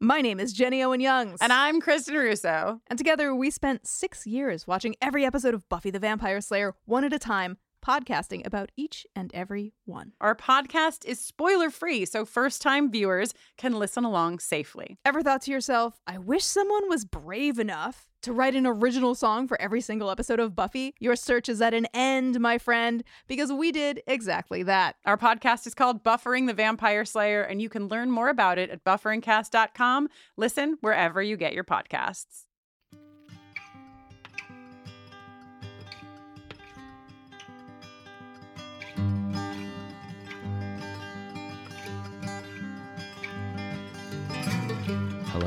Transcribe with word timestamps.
My 0.00 0.20
name 0.20 0.38
is 0.38 0.52
Jenny 0.52 0.80
Owen 0.80 1.00
Youngs. 1.00 1.38
And 1.40 1.52
I'm 1.52 1.80
Kristen 1.80 2.14
Russo. 2.14 2.80
And 2.86 2.96
together 2.96 3.34
we 3.34 3.50
spent 3.50 3.84
six 3.84 4.28
years 4.28 4.64
watching 4.64 4.94
every 5.02 5.24
episode 5.24 5.54
of 5.54 5.68
Buffy 5.68 5.90
the 5.90 5.98
Vampire 5.98 6.40
Slayer 6.40 6.76
one 6.84 7.02
at 7.02 7.12
a 7.12 7.18
time, 7.18 7.56
podcasting 7.84 8.46
about 8.46 8.70
each 8.76 9.06
and 9.14 9.30
every 9.34 9.72
one. 9.84 10.12
Our 10.20 10.34
podcast 10.34 11.04
is 11.04 11.20
spoiler 11.20 11.70
free, 11.70 12.04
so 12.04 12.24
first 12.24 12.62
time 12.62 12.90
viewers 12.90 13.34
can 13.56 13.78
listen 13.78 14.04
along 14.04 14.40
safely. 14.40 14.98
Ever 15.04 15.22
thought 15.22 15.42
to 15.42 15.50
yourself, 15.50 16.00
I 16.06 16.18
wish 16.18 16.44
someone 16.44 16.88
was 16.88 17.04
brave 17.04 17.58
enough 17.58 18.08
to 18.22 18.32
write 18.32 18.54
an 18.54 18.66
original 18.66 19.14
song 19.14 19.46
for 19.46 19.60
every 19.60 19.80
single 19.80 20.10
episode 20.10 20.40
of 20.40 20.56
Buffy? 20.56 20.94
Your 20.98 21.16
search 21.16 21.48
is 21.48 21.62
at 21.62 21.74
an 21.74 21.86
end, 21.94 22.40
my 22.40 22.58
friend, 22.58 23.04
because 23.26 23.52
we 23.52 23.72
did 23.72 24.02
exactly 24.06 24.62
that. 24.64 24.96
Our 25.04 25.16
podcast 25.16 25.66
is 25.66 25.74
called 25.74 26.02
Buffering 26.02 26.46
the 26.46 26.54
Vampire 26.54 27.04
Slayer, 27.04 27.42
and 27.42 27.62
you 27.62 27.68
can 27.68 27.88
learn 27.88 28.10
more 28.10 28.28
about 28.28 28.58
it 28.58 28.70
at 28.70 28.84
bufferingcast.com. 28.84 30.08
Listen 30.36 30.78
wherever 30.80 31.22
you 31.22 31.36
get 31.36 31.52
your 31.52 31.64
podcasts. 31.64 32.47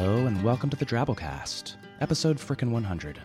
Hello, 0.04 0.26
and 0.26 0.42
welcome 0.42 0.68
to 0.72 0.76
the 0.76 0.84
Drabblecast, 0.84 1.76
episode 2.00 2.38
frickin' 2.38 2.72
100. 2.72 3.22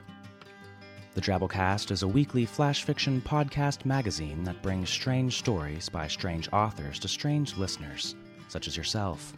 The 1.14 1.20
Drabblecast 1.22 1.90
is 1.90 2.02
a 2.02 2.06
weekly 2.06 2.44
flash 2.44 2.82
fiction 2.82 3.22
podcast 3.22 3.86
magazine 3.86 4.44
that 4.44 4.60
brings 4.60 4.90
strange 4.90 5.38
stories 5.38 5.88
by 5.88 6.06
strange 6.06 6.50
authors 6.52 6.98
to 6.98 7.08
strange 7.08 7.56
listeners, 7.56 8.14
such 8.48 8.68
as 8.68 8.76
yourself. 8.76 9.32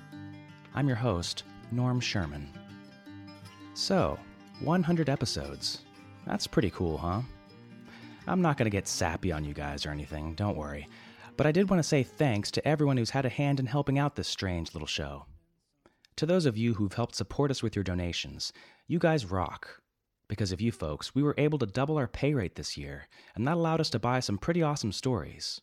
I'm 0.75 0.89
your 0.89 0.97
host, 0.97 1.45
Norm 1.71 2.01
Sherman. 2.01 2.51
So, 3.73 4.19
100 4.59 5.09
episodes. 5.09 5.83
That's 6.27 6.49
pretty 6.49 6.71
cool, 6.71 6.99
huh? 6.99 7.21
I'm 8.27 8.43
not 8.43 8.57
going 8.57 8.67
to 8.67 8.77
get 8.77 8.89
sappy 8.89 9.31
on 9.31 9.45
you 9.45 9.55
guys 9.55 9.87
or 9.87 9.91
anything, 9.91 10.35
don't 10.35 10.57
worry. 10.57 10.89
But 11.37 11.47
I 11.47 11.53
did 11.53 11.71
want 11.71 11.79
to 11.79 11.89
say 11.89 12.03
thanks 12.03 12.51
to 12.51 12.67
everyone 12.67 12.97
who's 12.97 13.11
had 13.11 13.27
a 13.27 13.29
hand 13.29 13.61
in 13.61 13.67
helping 13.67 13.97
out 13.97 14.17
this 14.17 14.27
strange 14.27 14.75
little 14.75 14.89
show. 14.89 15.27
To 16.19 16.27
those 16.27 16.47
of 16.47 16.57
you 16.57 16.75
who've 16.75 16.95
helped 16.95 17.15
support 17.15 17.49
us 17.53 17.63
with 17.63 17.77
your 17.77 17.85
donations, 17.85 18.53
you 18.89 18.99
guys 18.99 19.31
rock. 19.31 19.81
Because 20.29 20.51
of 20.51 20.61
you 20.61 20.73
folks, 20.73 21.15
we 21.15 21.23
were 21.23 21.37
able 21.39 21.61
to 21.61 21.67
double 21.67 21.97
our 21.97 22.09
pay 22.09 22.35
rate 22.35 22.57
this 22.57 22.77
year, 22.77 23.07
and 23.37 23.47
that 23.47 23.55
allowed 23.55 23.81
us 23.81 23.89
to 23.91 24.01
buy 24.01 24.19
some 24.19 24.37
pretty 24.37 24.61
awesome 24.61 24.91
stories. 24.91 25.61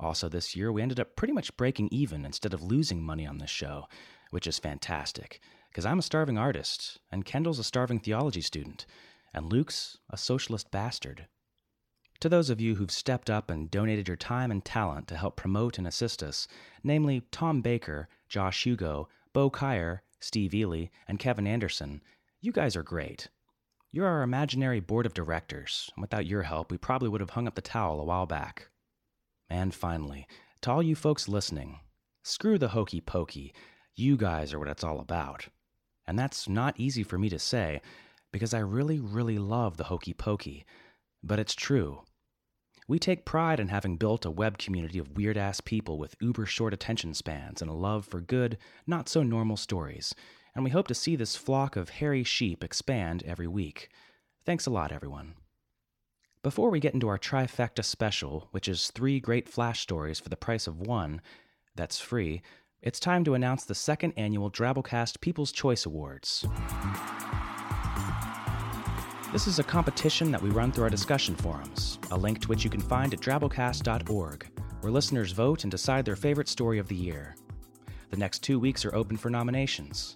Also, 0.00 0.28
this 0.28 0.56
year, 0.56 0.72
we 0.72 0.82
ended 0.82 0.98
up 0.98 1.14
pretty 1.14 1.32
much 1.32 1.56
breaking 1.56 1.90
even 1.92 2.24
instead 2.24 2.52
of 2.52 2.60
losing 2.60 3.04
money 3.04 3.24
on 3.24 3.38
this 3.38 3.50
show, 3.50 3.86
which 4.30 4.48
is 4.48 4.58
fantastic, 4.58 5.38
because 5.70 5.86
I'm 5.86 6.00
a 6.00 6.02
starving 6.02 6.38
artist, 6.38 6.98
and 7.12 7.24
Kendall's 7.24 7.60
a 7.60 7.64
starving 7.64 8.00
theology 8.00 8.40
student, 8.40 8.86
and 9.32 9.46
Luke's 9.46 9.98
a 10.10 10.16
socialist 10.16 10.72
bastard. 10.72 11.28
To 12.18 12.28
those 12.28 12.50
of 12.50 12.60
you 12.60 12.74
who've 12.74 12.90
stepped 12.90 13.30
up 13.30 13.48
and 13.48 13.70
donated 13.70 14.08
your 14.08 14.16
time 14.16 14.50
and 14.50 14.64
talent 14.64 15.06
to 15.06 15.16
help 15.16 15.36
promote 15.36 15.78
and 15.78 15.86
assist 15.86 16.20
us, 16.20 16.48
namely 16.82 17.22
Tom 17.30 17.60
Baker, 17.60 18.08
Josh 18.28 18.64
Hugo, 18.64 19.08
Bo 19.34 19.50
Kyer, 19.50 20.04
Steve 20.20 20.54
Ely, 20.54 20.86
and 21.08 21.18
Kevin 21.18 21.46
Anderson, 21.46 22.00
you 22.40 22.52
guys 22.52 22.76
are 22.76 22.84
great. 22.84 23.28
You're 23.90 24.06
our 24.06 24.22
imaginary 24.22 24.78
board 24.78 25.06
of 25.06 25.12
directors, 25.12 25.90
and 25.96 26.02
without 26.02 26.24
your 26.24 26.42
help, 26.42 26.70
we 26.70 26.78
probably 26.78 27.08
would 27.08 27.20
have 27.20 27.30
hung 27.30 27.48
up 27.48 27.56
the 27.56 27.60
towel 27.60 28.00
a 28.00 28.04
while 28.04 28.26
back. 28.26 28.68
And 29.50 29.74
finally, 29.74 30.28
to 30.60 30.70
all 30.70 30.84
you 30.84 30.94
folks 30.94 31.28
listening, 31.28 31.80
screw 32.22 32.58
the 32.58 32.68
hokey 32.68 33.00
pokey. 33.00 33.52
You 33.96 34.16
guys 34.16 34.54
are 34.54 34.60
what 34.60 34.68
it's 34.68 34.84
all 34.84 35.00
about. 35.00 35.48
And 36.06 36.16
that's 36.16 36.48
not 36.48 36.78
easy 36.78 37.02
for 37.02 37.18
me 37.18 37.28
to 37.30 37.38
say, 37.40 37.82
because 38.30 38.54
I 38.54 38.60
really, 38.60 39.00
really 39.00 39.40
love 39.40 39.78
the 39.78 39.84
hokey 39.84 40.14
pokey. 40.14 40.64
But 41.24 41.40
it's 41.40 41.56
true. 41.56 42.02
We 42.86 42.98
take 42.98 43.24
pride 43.24 43.60
in 43.60 43.68
having 43.68 43.96
built 43.96 44.26
a 44.26 44.30
web 44.30 44.58
community 44.58 44.98
of 44.98 45.16
weird 45.16 45.38
ass 45.38 45.60
people 45.62 45.98
with 45.98 46.16
uber 46.20 46.44
short 46.44 46.74
attention 46.74 47.14
spans 47.14 47.62
and 47.62 47.70
a 47.70 47.74
love 47.74 48.04
for 48.04 48.20
good, 48.20 48.58
not 48.86 49.08
so 49.08 49.22
normal 49.22 49.56
stories, 49.56 50.14
and 50.54 50.62
we 50.64 50.70
hope 50.70 50.86
to 50.88 50.94
see 50.94 51.16
this 51.16 51.34
flock 51.34 51.76
of 51.76 51.88
hairy 51.88 52.24
sheep 52.24 52.62
expand 52.62 53.22
every 53.24 53.46
week. 53.46 53.88
Thanks 54.44 54.66
a 54.66 54.70
lot, 54.70 54.92
everyone. 54.92 55.34
Before 56.42 56.68
we 56.68 56.78
get 56.78 56.92
into 56.92 57.08
our 57.08 57.18
trifecta 57.18 57.82
special, 57.82 58.48
which 58.50 58.68
is 58.68 58.90
three 58.90 59.18
great 59.18 59.48
flash 59.48 59.80
stories 59.80 60.20
for 60.20 60.28
the 60.28 60.36
price 60.36 60.66
of 60.66 60.78
one, 60.78 61.22
that's 61.74 61.98
free, 61.98 62.42
it's 62.82 63.00
time 63.00 63.24
to 63.24 63.32
announce 63.32 63.64
the 63.64 63.74
second 63.74 64.12
annual 64.18 64.50
Drabblecast 64.50 65.22
People's 65.22 65.52
Choice 65.52 65.86
Awards. 65.86 66.44
This 69.34 69.48
is 69.48 69.58
a 69.58 69.64
competition 69.64 70.30
that 70.30 70.40
we 70.40 70.50
run 70.50 70.70
through 70.70 70.84
our 70.84 70.90
discussion 70.90 71.34
forums, 71.34 71.98
a 72.12 72.16
link 72.16 72.40
to 72.42 72.46
which 72.46 72.62
you 72.62 72.70
can 72.70 72.80
find 72.80 73.12
at 73.12 73.18
drabblecast.org, 73.18 74.46
where 74.80 74.92
listeners 74.92 75.32
vote 75.32 75.64
and 75.64 75.72
decide 75.72 76.04
their 76.04 76.14
favorite 76.14 76.46
story 76.46 76.78
of 76.78 76.86
the 76.86 76.94
year. 76.94 77.34
The 78.10 78.16
next 78.16 78.44
two 78.44 78.60
weeks 78.60 78.84
are 78.84 78.94
open 78.94 79.16
for 79.16 79.30
nominations. 79.30 80.14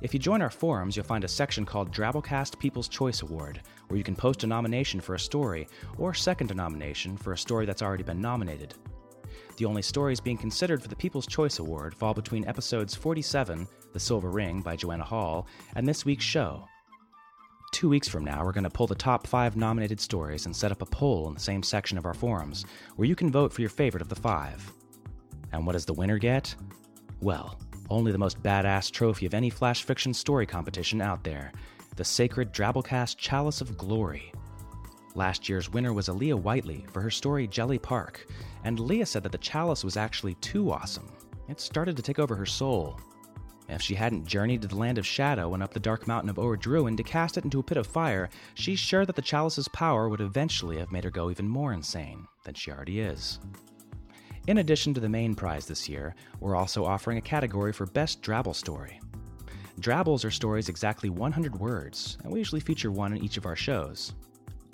If 0.00 0.12
you 0.12 0.18
join 0.18 0.42
our 0.42 0.50
forums, 0.50 0.96
you'll 0.96 1.04
find 1.04 1.22
a 1.22 1.28
section 1.28 1.64
called 1.64 1.94
Drabblecast 1.94 2.58
People's 2.58 2.88
Choice 2.88 3.22
Award, 3.22 3.60
where 3.86 3.98
you 3.98 4.02
can 4.02 4.16
post 4.16 4.42
a 4.42 4.48
nomination 4.48 5.00
for 5.00 5.14
a 5.14 5.20
story, 5.20 5.68
or 5.96 6.12
second 6.12 6.50
a 6.50 6.54
nomination 6.54 7.16
for 7.16 7.34
a 7.34 7.38
story 7.38 7.66
that's 7.66 7.82
already 7.82 8.02
been 8.02 8.20
nominated. 8.20 8.74
The 9.58 9.64
only 9.64 9.82
stories 9.82 10.18
being 10.18 10.36
considered 10.36 10.82
for 10.82 10.88
the 10.88 10.96
People's 10.96 11.28
Choice 11.28 11.60
Award 11.60 11.94
fall 11.94 12.14
between 12.14 12.48
episodes 12.48 12.96
47, 12.96 13.68
The 13.92 14.00
Silver 14.00 14.30
Ring 14.30 14.60
by 14.60 14.74
Joanna 14.74 15.04
Hall, 15.04 15.46
and 15.76 15.86
this 15.86 16.04
week's 16.04 16.24
show, 16.24 16.66
Two 17.72 17.88
weeks 17.88 18.08
from 18.08 18.24
now, 18.24 18.44
we're 18.44 18.52
going 18.52 18.64
to 18.64 18.70
pull 18.70 18.88
the 18.88 18.94
top 18.94 19.26
five 19.26 19.56
nominated 19.56 20.00
stories 20.00 20.46
and 20.46 20.54
set 20.54 20.72
up 20.72 20.82
a 20.82 20.86
poll 20.86 21.28
in 21.28 21.34
the 21.34 21.40
same 21.40 21.62
section 21.62 21.96
of 21.96 22.04
our 22.04 22.14
forums, 22.14 22.64
where 22.96 23.06
you 23.06 23.14
can 23.14 23.30
vote 23.30 23.52
for 23.52 23.60
your 23.60 23.70
favorite 23.70 24.02
of 24.02 24.08
the 24.08 24.16
five. 24.16 24.72
And 25.52 25.64
what 25.64 25.72
does 25.72 25.84
the 25.86 25.94
winner 25.94 26.18
get? 26.18 26.54
Well, 27.20 27.58
only 27.88 28.12
the 28.12 28.18
most 28.18 28.42
badass 28.42 28.90
trophy 28.90 29.24
of 29.26 29.34
any 29.34 29.50
flash 29.50 29.84
fiction 29.84 30.12
story 30.12 30.46
competition 30.46 31.00
out 31.00 31.24
there 31.24 31.52
the 31.96 32.04
sacred 32.04 32.52
Drabblecast 32.52 33.18
Chalice 33.18 33.60
of 33.60 33.76
Glory. 33.76 34.32
Last 35.14 35.48
year's 35.48 35.70
winner 35.70 35.92
was 35.92 36.08
Aliya 36.08 36.40
Whiteley 36.40 36.86
for 36.92 37.00
her 37.00 37.10
story 37.10 37.46
Jelly 37.46 37.78
Park, 37.78 38.26
and 38.64 38.78
Aliya 38.78 39.06
said 39.06 39.22
that 39.24 39.32
the 39.32 39.38
chalice 39.38 39.84
was 39.84 39.96
actually 39.96 40.34
too 40.36 40.70
awesome. 40.70 41.10
It 41.48 41.60
started 41.60 41.96
to 41.96 42.02
take 42.02 42.18
over 42.18 42.34
her 42.36 42.46
soul. 42.46 42.98
If 43.70 43.80
she 43.80 43.94
hadn't 43.94 44.26
journeyed 44.26 44.62
to 44.62 44.68
the 44.68 44.76
land 44.76 44.98
of 44.98 45.06
shadow 45.06 45.54
and 45.54 45.62
up 45.62 45.72
the 45.72 45.78
dark 45.78 46.08
mountain 46.08 46.28
of 46.28 46.38
Orodruin 46.38 46.96
to 46.96 47.04
cast 47.04 47.38
it 47.38 47.44
into 47.44 47.60
a 47.60 47.62
pit 47.62 47.78
of 47.78 47.86
fire, 47.86 48.28
she's 48.54 48.80
sure 48.80 49.06
that 49.06 49.14
the 49.14 49.22
chalice's 49.22 49.68
power 49.68 50.08
would 50.08 50.20
eventually 50.20 50.76
have 50.78 50.90
made 50.90 51.04
her 51.04 51.10
go 51.10 51.30
even 51.30 51.48
more 51.48 51.72
insane 51.72 52.26
than 52.44 52.54
she 52.54 52.72
already 52.72 52.98
is. 52.98 53.38
In 54.48 54.58
addition 54.58 54.92
to 54.94 55.00
the 55.00 55.08
main 55.08 55.36
prize 55.36 55.66
this 55.66 55.88
year, 55.88 56.16
we're 56.40 56.56
also 56.56 56.84
offering 56.84 57.18
a 57.18 57.22
category 57.22 57.72
for 57.72 57.86
Best 57.86 58.22
Drabble 58.22 58.56
Story. 58.56 59.00
Drabbles 59.78 60.24
are 60.24 60.32
stories 60.32 60.68
exactly 60.68 61.08
100 61.08 61.60
words, 61.60 62.18
and 62.24 62.32
we 62.32 62.40
usually 62.40 62.60
feature 62.60 62.90
one 62.90 63.12
in 63.12 63.22
each 63.22 63.36
of 63.36 63.46
our 63.46 63.54
shows. 63.54 64.14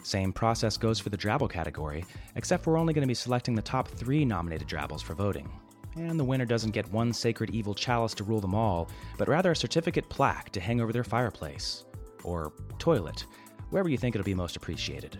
Same 0.02 0.32
process 0.32 0.78
goes 0.78 0.98
for 0.98 1.10
the 1.10 1.18
Drabble 1.18 1.50
category, 1.50 2.02
except 2.36 2.66
we're 2.66 2.78
only 2.78 2.94
going 2.94 3.02
to 3.02 3.08
be 3.08 3.14
selecting 3.14 3.54
the 3.54 3.60
top 3.60 3.88
three 3.88 4.24
nominated 4.24 4.66
Drabbles 4.66 5.02
for 5.02 5.14
voting. 5.14 5.50
And 5.96 6.20
the 6.20 6.24
winner 6.24 6.44
doesn't 6.44 6.72
get 6.72 6.92
one 6.92 7.12
sacred 7.12 7.50
evil 7.50 7.74
chalice 7.74 8.14
to 8.14 8.24
rule 8.24 8.40
them 8.40 8.54
all, 8.54 8.88
but 9.16 9.28
rather 9.28 9.52
a 9.52 9.56
certificate 9.56 10.08
plaque 10.10 10.50
to 10.50 10.60
hang 10.60 10.80
over 10.80 10.92
their 10.92 11.04
fireplace. 11.04 11.84
Or 12.22 12.52
toilet, 12.78 13.24
wherever 13.70 13.88
you 13.88 13.96
think 13.96 14.14
it'll 14.14 14.24
be 14.24 14.34
most 14.34 14.56
appreciated. 14.56 15.18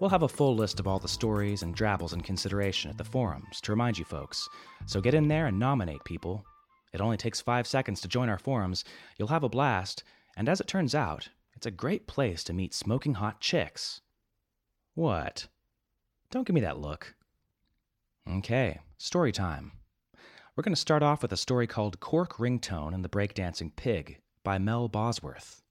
We'll 0.00 0.10
have 0.10 0.24
a 0.24 0.28
full 0.28 0.54
list 0.54 0.78
of 0.78 0.86
all 0.86 0.98
the 0.98 1.08
stories 1.08 1.62
and 1.62 1.74
drabbles 1.74 2.12
in 2.12 2.20
consideration 2.20 2.90
at 2.90 2.98
the 2.98 3.04
forums 3.04 3.60
to 3.62 3.72
remind 3.72 3.96
you 3.96 4.04
folks, 4.04 4.46
so 4.86 5.00
get 5.00 5.14
in 5.14 5.28
there 5.28 5.46
and 5.46 5.58
nominate 5.58 6.04
people. 6.04 6.44
It 6.92 7.00
only 7.00 7.16
takes 7.16 7.40
five 7.40 7.66
seconds 7.66 8.00
to 8.02 8.08
join 8.08 8.28
our 8.28 8.38
forums, 8.38 8.84
you'll 9.16 9.28
have 9.28 9.44
a 9.44 9.48
blast, 9.48 10.04
and 10.36 10.48
as 10.48 10.60
it 10.60 10.66
turns 10.66 10.94
out, 10.94 11.28
it's 11.54 11.66
a 11.66 11.70
great 11.70 12.06
place 12.06 12.44
to 12.44 12.52
meet 12.52 12.74
smoking 12.74 13.14
hot 13.14 13.40
chicks. 13.40 14.00
What? 14.94 15.46
Don't 16.30 16.46
give 16.46 16.54
me 16.54 16.60
that 16.60 16.78
look. 16.78 17.14
Okay, 18.28 18.80
story 18.98 19.32
time. 19.32 19.72
We're 20.56 20.62
going 20.62 20.72
to 20.72 20.80
start 20.80 21.02
off 21.02 21.20
with 21.20 21.32
a 21.32 21.36
story 21.36 21.66
called 21.66 21.98
Cork 21.98 22.34
Ringtone 22.34 22.94
and 22.94 23.04
the 23.04 23.08
Breakdancing 23.08 23.74
Pig 23.74 24.20
by 24.44 24.56
Mel 24.56 24.86
Bosworth. 24.86 25.64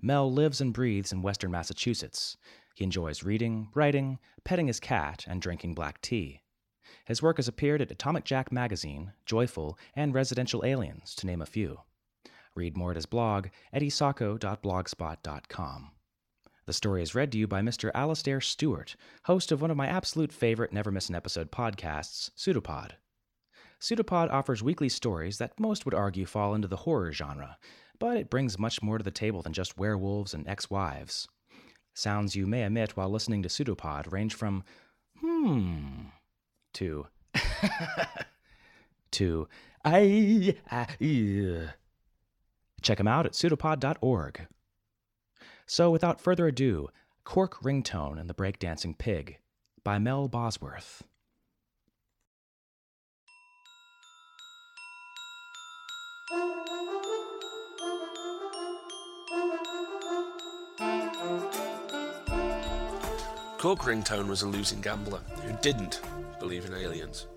Mel 0.00 0.32
lives 0.32 0.60
and 0.60 0.72
breathes 0.72 1.10
in 1.10 1.20
western 1.20 1.50
Massachusetts. 1.50 2.36
He 2.76 2.84
enjoys 2.84 3.24
reading, 3.24 3.70
writing, 3.74 4.20
petting 4.44 4.68
his 4.68 4.78
cat, 4.78 5.24
and 5.26 5.42
drinking 5.42 5.74
black 5.74 6.00
tea. 6.00 6.42
His 7.06 7.22
work 7.22 7.38
has 7.38 7.48
appeared 7.48 7.82
at 7.82 7.90
Atomic 7.90 8.24
Jack 8.24 8.52
Magazine, 8.52 9.14
Joyful, 9.26 9.76
and 9.96 10.14
Residential 10.14 10.64
Aliens, 10.64 11.16
to 11.16 11.26
name 11.26 11.42
a 11.42 11.46
few. 11.46 11.80
Read 12.54 12.76
more 12.76 12.92
at 12.92 12.96
his 12.96 13.06
blog, 13.06 13.48
eddiesacco.blogspot.com. 13.74 15.90
The 16.66 16.72
story 16.72 17.02
is 17.02 17.16
read 17.16 17.32
to 17.32 17.38
you 17.38 17.48
by 17.48 17.62
Mr. 17.62 17.90
Alasdair 17.90 18.40
Stewart, 18.40 18.94
host 19.24 19.50
of 19.50 19.60
one 19.60 19.72
of 19.72 19.76
my 19.76 19.88
absolute 19.88 20.32
favorite 20.32 20.72
Never 20.72 20.92
Miss 20.92 21.08
an 21.08 21.16
Episode 21.16 21.50
podcasts, 21.50 22.30
Pseudopod. 22.36 22.92
Pseudopod 23.78 24.30
offers 24.30 24.62
weekly 24.62 24.88
stories 24.88 25.38
that 25.38 25.58
most 25.58 25.84
would 25.84 25.94
argue 25.94 26.26
fall 26.26 26.54
into 26.54 26.68
the 26.68 26.78
horror 26.78 27.12
genre, 27.12 27.58
but 27.98 28.16
it 28.16 28.30
brings 28.30 28.58
much 28.58 28.82
more 28.82 28.98
to 28.98 29.04
the 29.04 29.10
table 29.10 29.42
than 29.42 29.52
just 29.52 29.78
werewolves 29.78 30.34
and 30.34 30.48
ex 30.48 30.70
wives. 30.70 31.28
Sounds 31.94 32.34
you 32.34 32.46
may 32.46 32.64
emit 32.64 32.96
while 32.96 33.08
listening 33.08 33.42
to 33.42 33.48
Pseudopod 33.48 34.12
range 34.12 34.34
from, 34.34 34.64
hmm, 35.20 36.06
to, 36.74 37.06
to, 39.12 39.48
I, 39.84 40.56
I. 40.70 41.68
Check 42.82 42.98
them 42.98 43.08
out 43.08 43.26
at 43.26 43.32
pseudopod.org. 43.32 44.46
So, 45.66 45.90
without 45.90 46.20
further 46.20 46.48
ado, 46.48 46.88
Cork 47.24 47.62
Ringtone 47.62 48.20
and 48.20 48.28
the 48.28 48.34
Breakdancing 48.34 48.98
Pig 48.98 49.38
by 49.82 49.98
Mel 49.98 50.28
Bosworth. 50.28 51.02
Cork 63.64 63.84
Ringtone 63.84 64.28
was 64.28 64.42
a 64.42 64.46
losing 64.46 64.82
gambler 64.82 65.20
who 65.42 65.56
didn't 65.62 66.02
believe 66.38 66.66
in 66.66 66.74
aliens. 66.74 67.28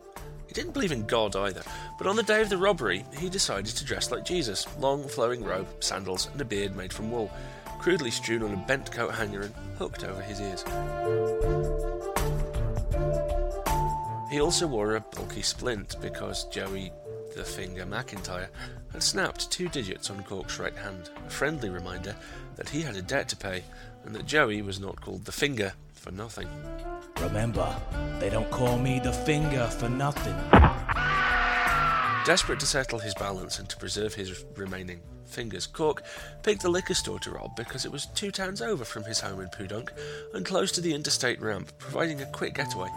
He 0.46 0.54
didn't 0.54 0.74
believe 0.74 0.92
in 0.92 1.06
God 1.06 1.38
either, 1.38 1.62
but 1.98 2.06
on 2.06 2.18
the 2.18 2.24
day 2.24 2.42
of 2.42 2.50
the 2.50 2.58
robbery, 2.58 3.06
he 3.18 3.30
decided 3.30 3.74
to 3.78 3.86
dress 3.86 4.12
like 4.12 4.26
Jesus 4.26 4.68
long 4.78 5.08
flowing 5.08 5.42
robe, 5.42 5.70
sandals, 5.80 6.28
and 6.30 6.42
a 6.42 6.44
beard 6.44 6.76
made 6.76 6.92
from 6.92 7.10
wool, 7.12 7.32
crudely 7.80 8.12
strewn 8.12 8.44
on 8.44 8.52
a 8.52 8.58
bent 8.68 8.92
coat 8.92 9.16
hanger 9.16 9.44
and 9.44 9.54
hooked 9.78 10.04
over 10.04 10.22
his 10.22 10.42
ears. 10.42 10.66
He 14.30 14.42
also 14.42 14.68
wore 14.68 14.96
a 14.96 15.00
bulky 15.00 15.44
splint 15.44 15.96
because 16.02 16.44
Joey 16.50 16.92
the 17.38 17.46
Finger 17.46 17.86
McIntyre 17.86 18.50
had 18.92 19.02
snapped 19.02 19.50
two 19.50 19.70
digits 19.70 20.10
on 20.10 20.22
Cork's 20.24 20.60
right 20.60 20.76
hand, 20.76 21.10
a 21.26 21.30
friendly 21.30 21.70
reminder 21.70 22.18
that 22.58 22.68
he 22.68 22.82
had 22.82 22.98
a 22.98 23.02
debt 23.02 23.30
to 23.30 23.38
pay 23.38 23.64
and 24.04 24.14
that 24.14 24.26
Joey 24.26 24.62
was 24.62 24.82
not 24.82 25.00
called 25.00 25.24
the 25.24 25.32
Finger 25.32 25.72
for 26.08 26.14
nothing. 26.14 26.48
Remember, 27.22 27.76
they 28.20 28.30
don't 28.30 28.50
call 28.50 28.78
me 28.78 29.00
the 29.00 29.12
finger 29.12 29.68
for 29.68 29.90
nothing. 29.90 30.36
Desperate 32.26 32.60
to 32.62 32.66
settle 32.66 33.00
his 33.00 33.14
balance 33.16 33.60
and 33.60 33.68
to 33.70 33.78
preserve 33.78 34.14
his 34.14 34.46
remaining 34.56 35.02
fingers, 35.26 35.68
Cork 35.68 36.04
picked 36.44 36.62
the 36.62 36.70
liquor 36.70 36.94
store 36.94 37.20
to 37.20 37.32
rob 37.32 37.56
because 37.58 37.86
it 37.86 37.92
was 37.92 38.06
two 38.08 38.32
towns 38.32 38.62
over 38.62 38.86
from 38.86 39.04
his 39.04 39.20
home 39.20 39.42
in 39.42 39.50
Podunk 39.50 39.92
and 40.34 40.46
close 40.46 40.72
to 40.74 40.82
the 40.82 40.94
interstate 40.94 41.42
ramp, 41.42 41.72
providing 41.78 42.22
a 42.22 42.26
quick 42.28 42.54
getaway. 42.56 42.90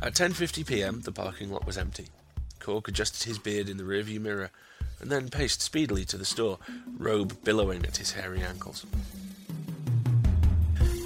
At 0.00 0.14
10:50 0.14 0.66
p.m., 0.66 1.00
the 1.00 1.12
parking 1.12 1.50
lot 1.50 1.66
was 1.66 1.78
empty. 1.78 2.08
Cork 2.60 2.88
adjusted 2.88 3.26
his 3.26 3.38
beard 3.38 3.68
in 3.68 3.78
the 3.78 3.84
rearview 3.84 4.20
mirror 4.20 4.50
and 5.00 5.10
then 5.10 5.28
paced 5.28 5.62
speedily 5.62 6.04
to 6.06 6.16
the 6.16 6.24
store, 6.24 6.58
robe 6.96 7.42
billowing 7.44 7.84
at 7.86 7.96
his 7.98 8.12
hairy 8.12 8.42
ankles. 8.42 8.84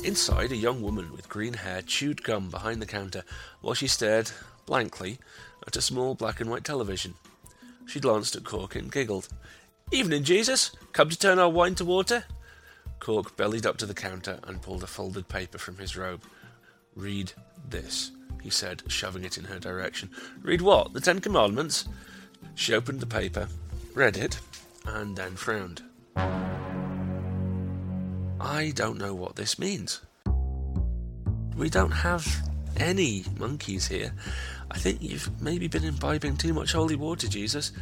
Inside, 0.04 0.50
a 0.50 0.56
young 0.56 0.82
woman 0.82 1.12
with 1.12 1.28
green 1.28 1.54
hair 1.54 1.80
chewed 1.82 2.24
gum 2.24 2.50
behind 2.50 2.82
the 2.82 2.86
counter 2.86 3.22
while 3.60 3.74
she 3.74 3.86
stared 3.86 4.32
blankly 4.66 5.18
at 5.66 5.76
a 5.76 5.82
small 5.82 6.14
black 6.14 6.40
and 6.40 6.50
white 6.50 6.64
television. 6.64 7.14
She 7.86 8.00
glanced 8.00 8.34
at 8.34 8.44
Cork 8.44 8.74
and 8.74 8.90
giggled. 8.90 9.28
Evening, 9.92 10.24
Jesus. 10.24 10.72
Come 10.92 11.08
to 11.08 11.18
turn 11.18 11.38
our 11.38 11.48
wine 11.48 11.74
to 11.76 11.84
water? 11.84 12.24
Cork 12.98 13.36
bellied 13.36 13.66
up 13.66 13.76
to 13.78 13.86
the 13.86 13.94
counter 13.94 14.38
and 14.44 14.62
pulled 14.62 14.82
a 14.82 14.86
folded 14.86 15.28
paper 15.28 15.58
from 15.58 15.78
his 15.78 15.96
robe. 15.96 16.22
Read 16.94 17.32
this, 17.68 18.10
he 18.42 18.50
said, 18.50 18.82
shoving 18.88 19.24
it 19.24 19.38
in 19.38 19.44
her 19.44 19.58
direction. 19.58 20.10
Read 20.40 20.60
what? 20.62 20.92
The 20.92 21.00
Ten 21.00 21.20
Commandments? 21.20 21.88
She 22.54 22.74
opened 22.74 23.00
the 23.00 23.06
paper, 23.06 23.48
read 23.94 24.16
it, 24.16 24.38
and 24.86 25.16
then 25.16 25.36
frowned. 25.36 25.82
I 28.40 28.72
don't 28.74 28.98
know 28.98 29.14
what 29.14 29.36
this 29.36 29.58
means. 29.58 30.00
We 31.56 31.70
don't 31.70 31.90
have 31.90 32.26
any 32.76 33.24
monkeys 33.38 33.86
here. 33.86 34.12
I 34.70 34.78
think 34.78 35.02
you've 35.02 35.30
maybe 35.40 35.68
been 35.68 35.84
imbibing 35.84 36.36
too 36.36 36.54
much 36.54 36.72
holy 36.72 36.96
water, 36.96 37.28
Jesus. 37.28 37.72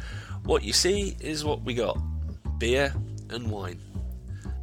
What 0.43 0.63
you 0.63 0.73
see 0.73 1.15
is 1.19 1.45
what 1.45 1.63
we 1.63 1.73
got 1.73 1.97
beer 2.57 2.93
and 3.29 3.49
wine. 3.49 3.79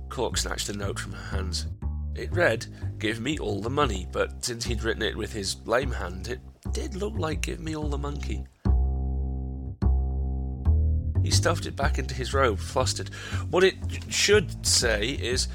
Cork 0.08 0.36
snatched 0.36 0.66
the 0.66 0.74
note 0.74 0.98
from 0.98 1.12
her 1.12 1.36
hands. 1.36 1.66
It 2.14 2.32
read, 2.32 2.66
Give 2.98 3.20
me 3.20 3.38
all 3.38 3.60
the 3.60 3.70
money, 3.70 4.06
but 4.12 4.44
since 4.44 4.64
he'd 4.64 4.82
written 4.82 5.02
it 5.02 5.16
with 5.16 5.32
his 5.32 5.56
lame 5.64 5.92
hand, 5.92 6.28
it 6.28 6.40
did 6.72 6.94
look 6.96 7.14
like 7.16 7.40
Give 7.42 7.60
me 7.60 7.76
all 7.76 7.88
the 7.88 7.98
monkey. 7.98 8.46
He 11.22 11.30
stuffed 11.30 11.66
it 11.66 11.76
back 11.76 11.98
into 11.98 12.14
his 12.14 12.34
robe, 12.34 12.58
flustered. 12.58 13.08
What 13.50 13.64
it 13.64 13.76
should 14.08 14.66
say 14.66 15.10
is. 15.10 15.48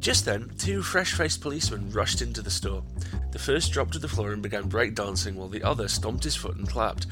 Just 0.00 0.24
then, 0.24 0.50
two 0.58 0.82
fresh 0.82 1.12
faced 1.12 1.40
policemen 1.40 1.90
rushed 1.92 2.22
into 2.22 2.42
the 2.42 2.50
store. 2.50 2.82
The 3.30 3.38
first 3.38 3.72
dropped 3.72 3.92
to 3.92 3.98
the 4.00 4.08
floor 4.08 4.32
and 4.32 4.42
began 4.42 4.68
breakdancing, 4.68 5.36
while 5.36 5.48
the 5.48 5.62
other 5.62 5.86
stomped 5.86 6.24
his 6.24 6.34
foot 6.34 6.56
and 6.56 6.68
clapped. 6.68 7.06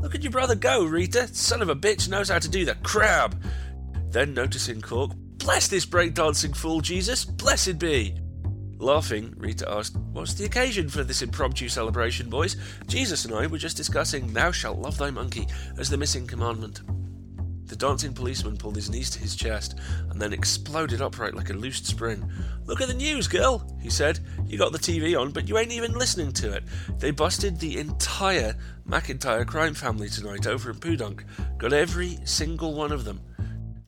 Look 0.00 0.14
at 0.14 0.22
your 0.22 0.32
brother 0.32 0.54
go, 0.54 0.84
Rita! 0.84 1.28
Son 1.28 1.60
of 1.60 1.68
a 1.68 1.76
bitch 1.76 2.08
knows 2.08 2.30
how 2.30 2.38
to 2.38 2.48
do 2.48 2.64
the 2.64 2.76
crab! 2.76 3.40
Then, 4.08 4.32
noticing 4.32 4.80
Cork, 4.80 5.12
Bless 5.40 5.68
this 5.68 5.86
breakdancing 5.86 6.56
fool, 6.56 6.80
Jesus! 6.80 7.24
Blessed 7.24 7.78
be! 7.78 8.14
Laughing, 8.80 9.34
Rita 9.36 9.70
asked, 9.70 9.94
What's 10.12 10.32
the 10.32 10.46
occasion 10.46 10.88
for 10.88 11.04
this 11.04 11.20
impromptu 11.20 11.68
celebration, 11.68 12.30
boys? 12.30 12.56
Jesus 12.86 13.26
and 13.26 13.34
I 13.34 13.46
were 13.46 13.58
just 13.58 13.76
discussing 13.76 14.32
Thou 14.32 14.52
shalt 14.52 14.78
love 14.78 14.96
thy 14.96 15.10
monkey 15.10 15.46
as 15.78 15.90
the 15.90 15.98
missing 15.98 16.26
commandment. 16.26 16.80
The 17.66 17.76
dancing 17.76 18.14
policeman 18.14 18.56
pulled 18.56 18.76
his 18.76 18.88
knees 18.88 19.10
to 19.10 19.18
his 19.18 19.36
chest 19.36 19.78
and 20.08 20.20
then 20.20 20.32
exploded 20.32 21.02
upright 21.02 21.34
like 21.34 21.50
a 21.50 21.52
loosed 21.52 21.84
spring. 21.84 22.26
Look 22.64 22.80
at 22.80 22.88
the 22.88 22.94
news, 22.94 23.28
girl, 23.28 23.70
he 23.82 23.90
said. 23.90 24.18
You 24.46 24.56
got 24.56 24.72
the 24.72 24.78
TV 24.78 25.14
on, 25.20 25.30
but 25.30 25.46
you 25.46 25.58
ain't 25.58 25.72
even 25.72 25.92
listening 25.92 26.32
to 26.32 26.52
it. 26.52 26.64
They 26.98 27.10
busted 27.10 27.60
the 27.60 27.78
entire 27.78 28.56
McIntyre 28.88 29.46
crime 29.46 29.74
family 29.74 30.08
tonight 30.08 30.46
over 30.46 30.70
in 30.70 30.78
Podunk. 30.78 31.24
Got 31.58 31.74
every 31.74 32.18
single 32.24 32.72
one 32.72 32.92
of 32.92 33.04
them. 33.04 33.20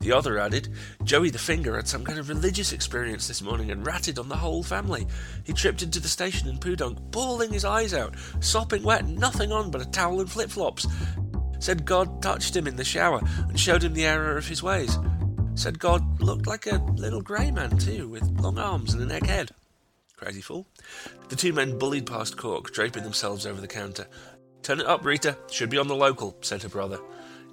The 0.03 0.13
other 0.13 0.37
added, 0.37 0.69
Joey 1.05 1.31
the 1.31 1.39
Finger 1.39 1.77
had 1.77 1.87
some 1.87 2.05
kind 2.05 2.19
of 2.19 2.29
religious 2.29 2.73
experience 2.73 3.29
this 3.29 3.41
morning 3.41 3.71
and 3.71 3.87
ratted 3.87 4.19
on 4.19 4.29
the 4.29 4.37
whole 4.37 4.65
family. 4.65 5.07
He 5.45 5.53
tripped 5.53 5.81
into 5.81 6.01
the 6.01 6.09
station 6.09 6.49
in 6.49 6.59
Podunk, 6.59 6.99
bawling 7.13 7.53
his 7.53 7.65
eyes 7.65 7.95
out, 7.95 8.17
sopping 8.41 8.83
wet, 8.83 9.07
nothing 9.07 9.53
on 9.53 9.71
but 9.71 9.81
a 9.81 9.89
towel 9.89 10.21
and 10.21 10.29
flip 10.29 10.51
flops. 10.51 10.89
Said 11.61 11.85
God 11.85 12.21
touched 12.21 12.57
him 12.57 12.67
in 12.67 12.75
the 12.75 12.85
shower 12.85 13.21
and 13.49 13.59
showed 13.59 13.85
him 13.85 13.95
the 13.95 14.05
error 14.05 14.37
of 14.37 14.49
his 14.49 14.61
ways. 14.61 14.99
Said 15.55 15.79
God 15.79 16.21
looked 16.21 16.49
like 16.49 16.67
a 16.67 16.85
little 16.97 17.23
grey 17.23 17.53
man 17.53 17.79
too, 17.79 18.09
with 18.09 18.25
long 18.41 18.59
arms 18.59 18.95
and 18.95 19.03
an 19.05 19.13
egg 19.13 19.27
head. 19.27 19.53
Crazy 20.17 20.41
fool. 20.41 20.67
The 21.29 21.37
two 21.37 21.53
men 21.53 21.79
bullied 21.79 22.07
past 22.07 22.37
Cork, 22.37 22.73
draping 22.73 23.05
themselves 23.05 23.47
over 23.47 23.61
the 23.61 23.69
counter. 23.69 24.09
Turn 24.63 24.81
it 24.81 24.87
up, 24.87 25.05
Rita. 25.05 25.39
Should 25.49 25.71
be 25.71 25.79
on 25.79 25.87
the 25.87 25.95
local, 25.95 26.37
said 26.41 26.63
her 26.65 26.69
brother. 26.69 26.99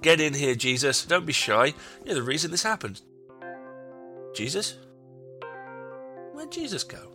Get 0.02 0.20
in 0.20 0.34
here, 0.34 0.54
Jesus. 0.54 1.04
Don't 1.04 1.26
be 1.26 1.32
shy. 1.32 1.74
You're 2.04 2.14
the 2.14 2.22
reason 2.22 2.50
this 2.50 2.62
happened. 2.62 3.00
Jesus? 4.34 4.76
Where'd 6.32 6.52
Jesus 6.52 6.84
go? 6.84 7.10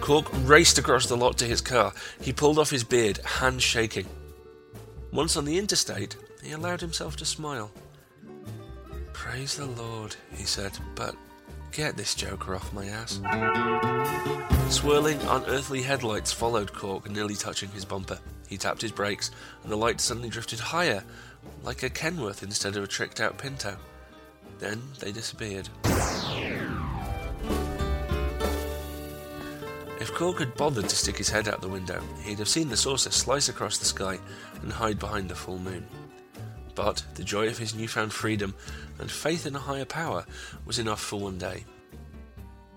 Cork 0.00 0.26
raced 0.44 0.78
across 0.78 1.06
the 1.06 1.16
lot 1.16 1.36
to 1.38 1.44
his 1.44 1.60
car. 1.60 1.92
He 2.20 2.32
pulled 2.32 2.58
off 2.58 2.70
his 2.70 2.84
beard, 2.84 3.18
hand 3.18 3.60
shaking. 3.60 4.06
Once 5.12 5.36
on 5.36 5.44
the 5.44 5.58
interstate, 5.58 6.16
he 6.42 6.52
allowed 6.52 6.80
himself 6.80 7.16
to 7.16 7.24
smile. 7.24 7.70
Praise 9.12 9.56
the 9.56 9.66
Lord, 9.66 10.16
he 10.34 10.44
said, 10.44 10.72
but 10.94 11.14
get 11.72 11.96
this 11.96 12.14
joker 12.14 12.54
off 12.54 12.72
my 12.72 12.86
ass. 12.86 13.20
Swirling, 14.68 15.18
unearthly 15.22 15.82
headlights 15.82 16.32
followed 16.32 16.72
Cork, 16.72 17.10
nearly 17.10 17.34
touching 17.34 17.70
his 17.70 17.84
bumper. 17.84 18.18
He 18.48 18.56
tapped 18.56 18.82
his 18.82 18.92
brakes, 18.92 19.30
and 19.62 19.72
the 19.72 19.76
light 19.76 20.00
suddenly 20.00 20.28
drifted 20.28 20.60
higher, 20.60 21.02
like 21.62 21.82
a 21.82 21.90
Kenworth 21.90 22.42
instead 22.42 22.76
of 22.76 22.84
a 22.84 22.86
tricked 22.86 23.20
out 23.20 23.38
Pinto. 23.38 23.76
Then 24.58 24.82
they 25.00 25.12
disappeared. 25.12 25.68
If 30.00 30.14
Cork 30.14 30.38
had 30.38 30.54
bothered 30.54 30.88
to 30.88 30.96
stick 30.96 31.16
his 31.16 31.28
head 31.28 31.48
out 31.48 31.60
the 31.60 31.68
window, 31.68 32.02
he'd 32.22 32.38
have 32.38 32.48
seen 32.48 32.68
the 32.68 32.76
saucer 32.76 33.10
slice 33.10 33.48
across 33.48 33.78
the 33.78 33.84
sky 33.84 34.18
and 34.62 34.72
hide 34.72 34.98
behind 34.98 35.28
the 35.28 35.34
full 35.34 35.58
moon. 35.58 35.86
But 36.78 37.02
the 37.16 37.24
joy 37.24 37.48
of 37.48 37.58
his 37.58 37.74
newfound 37.74 38.12
freedom 38.12 38.54
and 39.00 39.10
faith 39.10 39.46
in 39.46 39.56
a 39.56 39.58
higher 39.58 39.84
power 39.84 40.24
was 40.64 40.78
enough 40.78 41.00
for 41.00 41.18
one 41.18 41.36
day. 41.36 41.64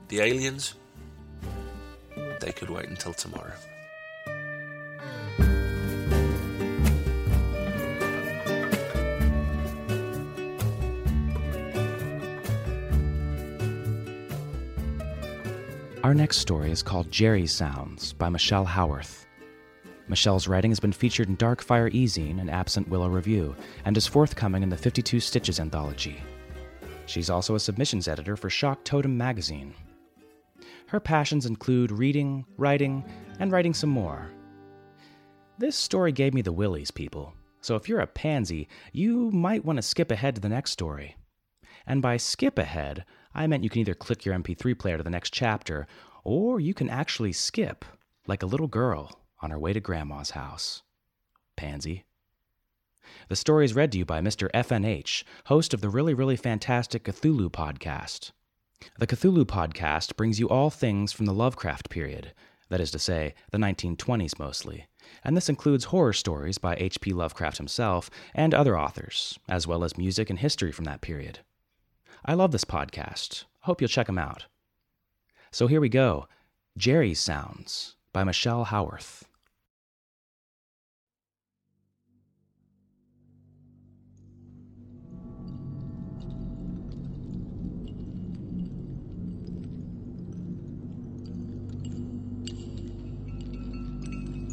The 0.08 0.22
aliens, 0.22 0.74
they 2.40 2.52
could 2.52 2.72
wait 2.72 2.90
until 2.90 3.14
tomorrow. 3.14 3.54
Our 16.04 16.16
next 16.16 16.40
story 16.40 16.72
is 16.72 16.82
called 16.82 17.12
Jerry 17.12 17.46
Sounds 17.46 18.14
by 18.14 18.30
Michelle 18.30 18.66
Howarth. 18.66 19.28
Michelle's 20.12 20.50
writing 20.50 20.72
has 20.72 20.80
been 20.82 20.92
featured 20.92 21.30
in 21.30 21.38
Darkfire 21.38 21.90
Ezine 21.90 22.42
and 22.42 22.52
Absent 22.52 22.90
Willow 22.90 23.08
Review, 23.08 23.56
and 23.86 23.96
is 23.96 24.06
forthcoming 24.06 24.62
in 24.62 24.68
the 24.68 24.76
52 24.76 25.22
Stitches 25.22 25.58
anthology. 25.58 26.22
She's 27.06 27.30
also 27.30 27.56
a 27.56 27.60
submissions 27.62 28.10
editor 28.10 28.36
for 28.36 28.50
Shock 28.50 28.84
Totem 28.84 29.18
magazine. 29.18 29.74
Her 30.88 31.00
passions 31.00 31.46
include 31.46 31.94
reading, 31.94 32.44
writing, 32.58 33.06
and 33.40 33.54
writing 33.54 33.74
some 33.74 33.90
more. 33.90 34.30
This 35.58 35.78
story 35.78 36.12
gave 36.12 36.34
me 36.34 36.42
the 36.42 36.52
willies, 36.52 36.92
people, 36.92 37.34
so 37.62 37.78
if 37.78 37.88
you're 37.88 38.02
a 38.02 38.08
pansy, 38.08 38.68
you 38.92 39.32
might 39.32 39.64
want 39.64 39.78
to 39.78 39.82
skip 39.82 40.12
ahead 40.12 40.36
to 40.36 40.42
the 40.42 40.50
next 40.50 40.72
story. 40.72 41.16
And 41.88 42.02
by 42.02 42.18
skip 42.18 42.60
ahead, 42.60 43.06
I 43.34 43.48
meant 43.48 43.64
you 43.64 43.70
can 43.70 43.80
either 43.80 43.94
click 43.94 44.26
your 44.26 44.36
MP3 44.36 44.78
player 44.78 44.98
to 44.98 45.04
the 45.04 45.10
next 45.10 45.32
chapter, 45.32 45.88
or 46.26 46.60
you 46.60 46.74
can 46.74 46.90
actually 46.90 47.32
skip, 47.32 47.86
like 48.28 48.44
a 48.44 48.48
little 48.48 48.68
girl 48.68 49.21
on 49.42 49.52
her 49.52 49.60
way 49.60 49.74
to 49.74 49.80
Grandma's 49.80 50.32
house. 50.32 50.84
Pansy. 51.56 52.06
The 53.28 53.36
story 53.36 53.66
is 53.66 53.76
read 53.76 53.92
to 53.92 53.98
you 53.98 54.06
by 54.06 54.22
Mr. 54.22 54.50
FNH, 54.52 55.24
host 55.46 55.74
of 55.74 55.82
the 55.82 55.90
really, 55.90 56.14
really 56.14 56.36
fantastic 56.36 57.04
Cthulhu 57.04 57.50
podcast. 57.50 58.32
The 58.98 59.08
Cthulhu 59.08 59.46
podcast 59.46 60.16
brings 60.16 60.40
you 60.40 60.50
all 60.50 60.70
things 60.70 61.12
from 61.12 61.26
the 61.26 61.34
Lovecraft 61.34 61.90
period, 61.90 62.34
that 62.70 62.80
is 62.80 62.92
to 62.92 63.00
say, 63.00 63.34
the 63.52 63.58
1920s 63.58 64.40
mostly, 64.40 64.88
and 65.24 65.36
this 65.36 65.50
includes 65.50 65.86
horror 65.86 66.14
stories 66.14 66.58
by 66.58 66.76
H.P. 66.76 67.14
Lovecraft 67.14 67.58
himself 67.58 68.10
and 68.34 68.54
other 68.54 68.78
authors, 68.80 69.38
as 69.50 69.68
well 69.68 69.84
as 69.84 69.98
music 69.98 70.30
and 70.30 70.40
history 70.40 70.72
from 70.72 70.86
that 70.86 71.02
period. 71.02 71.40
I 72.26 72.34
love 72.34 72.52
this 72.52 72.66
podcast. 72.66 73.46
Hope 73.62 73.82
you'll 73.82 73.88
check 73.88 74.08
them 74.08 74.18
out. 74.18 74.46
So 75.52 75.68
here 75.68 75.82
we 75.82 75.90
go 75.90 76.28
Jerry's 76.78 77.20
Sounds 77.20 77.96
by 78.14 78.24
Michelle 78.24 78.66
Howarth. 78.66 79.26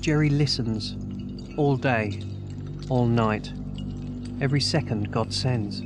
Jerry 0.08 0.30
listens 0.30 0.96
all 1.58 1.76
day, 1.76 2.22
all 2.88 3.04
night, 3.04 3.52
every 4.40 4.58
second 4.58 5.12
God 5.12 5.34
sends. 5.34 5.80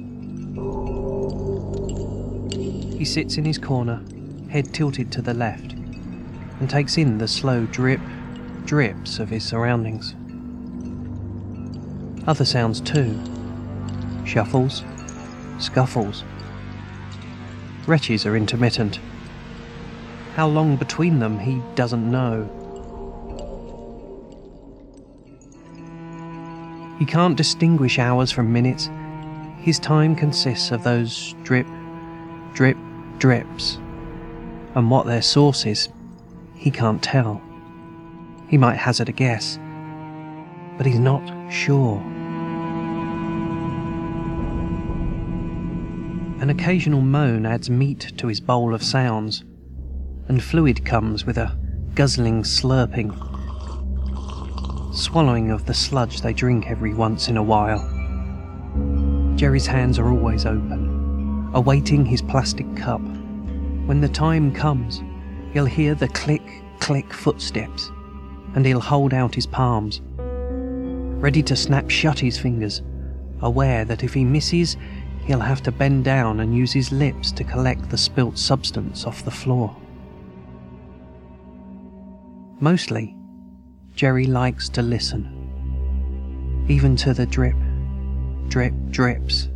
He 2.97 3.05
sits 3.05 3.37
in 3.37 3.45
his 3.45 3.59
corner, 3.59 4.01
head 4.49 4.73
tilted 4.73 5.11
to 5.11 5.23
the 5.23 5.35
left, 5.35 5.73
and 5.73 6.71
takes 6.71 6.99
in 6.99 7.19
the 7.19 7.27
slow 7.27 7.67
drip, 7.67 7.99
drips 8.65 9.19
of 9.19 9.29
his 9.29 9.43
surroundings. 9.43 10.15
Other 12.29 12.45
sounds 12.45 12.81
too 12.81 13.19
shuffles, 14.25 14.85
scuffles. 15.59 16.23
Wretches 17.89 18.25
are 18.25 18.37
intermittent. 18.37 19.01
How 20.37 20.47
long 20.47 20.77
between 20.77 21.19
them 21.19 21.41
he 21.41 21.61
doesn't 21.75 22.09
know. 22.09 22.62
He 27.03 27.07
can't 27.07 27.37
distinguish 27.37 27.99
hours 27.99 28.31
from 28.31 28.53
minutes. 28.53 28.89
His 29.59 29.81
time 29.81 30.15
consists 30.15 30.71
of 30.71 30.85
those 30.85 31.35
drip, 31.43 31.67
drip, 32.55 32.77
drips. 33.19 33.81
And 34.77 34.89
what 34.89 35.07
their 35.07 35.21
source 35.21 35.67
is, 35.67 35.89
he 36.55 36.71
can't 36.71 37.03
tell. 37.03 37.43
He 38.47 38.57
might 38.57 38.77
hazard 38.77 39.09
a 39.09 39.13
guess, 39.13 39.59
but 40.77 40.87
he's 40.87 41.01
not 41.01 41.29
sure. 41.51 41.99
An 46.41 46.51
occasional 46.51 47.01
moan 47.01 47.47
adds 47.47 47.69
meat 47.69 48.13
to 48.19 48.29
his 48.29 48.39
bowl 48.39 48.73
of 48.73 48.83
sounds, 48.85 49.43
and 50.29 50.41
fluid 50.41 50.85
comes 50.85 51.27
with 51.27 51.37
a 51.37 51.59
guzzling 51.97 52.45
slurping, 52.45 53.11
swallowing 54.93 55.51
of 55.51 55.65
the 55.65 55.73
sludge 55.73 56.21
they 56.21 56.35
drink 56.35 56.71
every 56.71 56.93
once 56.93 57.29
in 57.29 57.39
a 57.39 57.43
while. 57.43 57.81
Jerry's 59.37 59.67
hands 59.67 59.99
are 59.99 60.11
always 60.11 60.45
open, 60.45 61.51
awaiting 61.55 62.05
his 62.05 62.21
plastic 62.21 62.77
cup. 62.77 63.01
When 63.01 64.01
the 64.01 64.09
time 64.09 64.53
comes, 64.53 65.03
he'll 65.53 65.65
hear 65.65 65.95
the 65.95 66.09
click, 66.09 66.43
click 66.79 67.13
footsteps, 67.13 67.91
and 68.55 68.67
he'll 68.67 68.81
hold 68.81 69.15
out 69.15 69.35
his 69.35 69.47
palms, 69.47 70.03
ready 71.23 71.43
to 71.43 71.57
snap 71.57 71.89
shut 71.89 72.19
his 72.19 72.39
fingers, 72.39 72.83
aware 73.41 73.87
that 73.87 74.05
if 74.05 74.13
he 74.13 74.25
misses, 74.25 74.77
he'll 75.25 75.41
have 75.41 75.63
to 75.63 75.73
bend 75.73 76.05
down 76.05 76.41
and 76.41 76.55
use 76.55 76.73
his 76.73 76.93
lips 76.93 77.33
to 77.33 77.45
collect 77.45 77.89
the 77.89 77.99
spilt 77.99 78.37
substance 78.37 79.07
off 79.07 79.25
the 79.25 79.31
floor. 79.31 79.75
Mostly, 82.61 83.17
Jerry 83.95 84.27
likes 84.27 84.69
to 84.71 84.83
listen, 84.83 85.29
even 86.69 86.97
to 86.97 87.13
the 87.13 87.27
drip, 87.27 87.57
drip, 88.49 88.73
drips. 88.91 89.49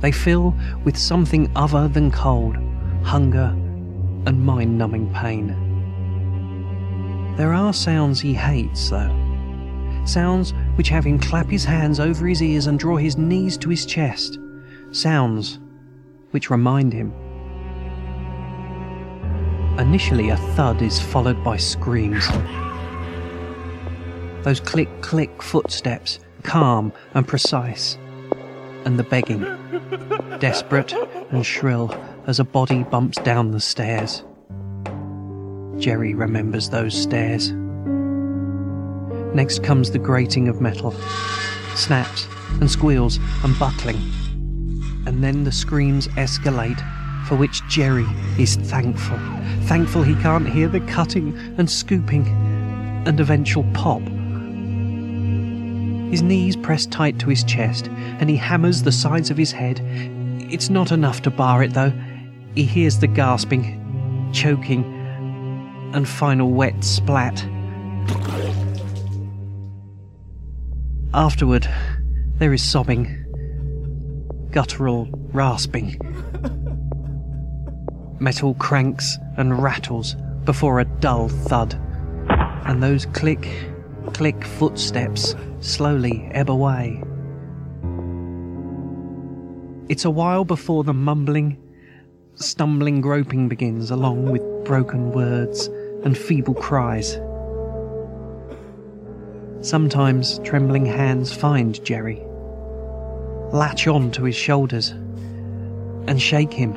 They 0.00 0.10
fill 0.10 0.54
with 0.84 0.96
something 0.96 1.50
other 1.56 1.88
than 1.88 2.10
cold, 2.10 2.56
hunger, 3.02 3.54
and 4.26 4.44
mind 4.44 4.76
numbing 4.76 5.12
pain. 5.14 5.54
There 7.36 7.54
are 7.54 7.72
sounds 7.72 8.20
he 8.20 8.34
hates, 8.34 8.90
though. 8.90 9.20
Sounds 10.04 10.52
which 10.74 10.88
have 10.88 11.04
him 11.04 11.18
clap 11.18 11.48
his 11.48 11.64
hands 11.64 12.00
over 12.00 12.26
his 12.26 12.42
ears 12.42 12.66
and 12.66 12.78
draw 12.78 12.96
his 12.96 13.16
knees 13.16 13.56
to 13.58 13.70
his 13.70 13.86
chest. 13.86 14.38
Sounds 14.90 15.60
which 16.32 16.50
remind 16.50 16.92
him. 16.92 17.12
Initially, 19.78 20.30
a 20.30 20.36
thud 20.36 20.82
is 20.82 21.00
followed 21.00 21.42
by 21.42 21.56
screams. 21.56 22.28
Those 24.44 24.60
click 24.60 24.90
click 25.00 25.42
footsteps, 25.42 26.20
calm 26.42 26.92
and 27.14 27.26
precise. 27.26 27.96
And 28.84 28.98
the 28.98 29.02
begging, 29.02 29.40
desperate 30.38 30.92
and 31.30 31.46
shrill 31.46 31.94
as 32.26 32.38
a 32.38 32.44
body 32.44 32.82
bumps 32.82 33.16
down 33.22 33.52
the 33.52 33.60
stairs. 33.60 34.22
Jerry 35.78 36.12
remembers 36.12 36.68
those 36.68 36.94
stairs. 36.94 37.52
Next 39.34 39.64
comes 39.64 39.90
the 39.90 39.98
grating 39.98 40.48
of 40.48 40.60
metal, 40.60 40.92
snaps 41.74 42.26
and 42.60 42.70
squeals 42.70 43.18
and 43.42 43.58
buckling. 43.58 43.96
And 45.06 45.24
then 45.24 45.44
the 45.44 45.52
screams 45.52 46.06
escalate 46.08 46.82
for 47.26 47.36
which 47.36 47.66
Jerry 47.68 48.06
is 48.38 48.56
thankful. 48.56 49.18
Thankful 49.62 50.02
he 50.02 50.14
can't 50.16 50.46
hear 50.46 50.68
the 50.68 50.80
cutting 50.80 51.34
and 51.56 51.70
scooping 51.70 52.26
and 53.06 53.18
eventual 53.18 53.64
pop. 53.72 54.02
His 56.10 56.22
knees 56.22 56.56
press 56.56 56.86
tight 56.86 57.18
to 57.18 57.28
his 57.28 57.42
chest, 57.44 57.88
and 57.88 58.30
he 58.30 58.36
hammers 58.36 58.82
the 58.82 58.92
sides 58.92 59.30
of 59.30 59.36
his 59.36 59.52
head. 59.52 59.80
It's 60.50 60.70
not 60.70 60.92
enough 60.92 61.22
to 61.22 61.30
bar 61.30 61.62
it, 61.62 61.74
though. 61.74 61.92
He 62.54 62.64
hears 62.64 62.98
the 62.98 63.06
gasping, 63.06 64.30
choking, 64.32 64.84
and 65.92 66.08
final 66.08 66.50
wet 66.50 66.84
splat. 66.84 67.44
Afterward, 71.12 71.68
there 72.38 72.52
is 72.52 72.62
sobbing, 72.62 73.24
guttural 74.50 75.08
rasping. 75.32 75.96
Metal 78.20 78.54
cranks 78.54 79.18
and 79.36 79.62
rattles 79.62 80.16
before 80.44 80.80
a 80.80 80.84
dull 80.84 81.28
thud, 81.28 81.74
and 82.66 82.82
those 82.82 83.06
click, 83.06 83.48
click 84.12 84.44
footsteps 84.44 85.34
slowly 85.64 86.28
ebb 86.32 86.50
away. 86.50 87.02
It's 89.88 90.04
a 90.04 90.10
while 90.10 90.44
before 90.44 90.84
the 90.84 90.92
mumbling, 90.92 91.58
stumbling 92.34 93.00
groping 93.00 93.48
begins, 93.48 93.90
along 93.90 94.30
with 94.30 94.42
broken 94.64 95.12
words 95.12 95.68
and 96.04 96.16
feeble 96.16 96.54
cries. 96.54 97.18
Sometimes 99.66 100.38
trembling 100.40 100.84
hands 100.84 101.32
find 101.32 101.82
Jerry, 101.82 102.20
latch 103.50 103.86
on 103.86 104.10
to 104.12 104.24
his 104.24 104.36
shoulders, 104.36 104.90
and 104.90 106.20
shake 106.20 106.52
him. 106.52 106.74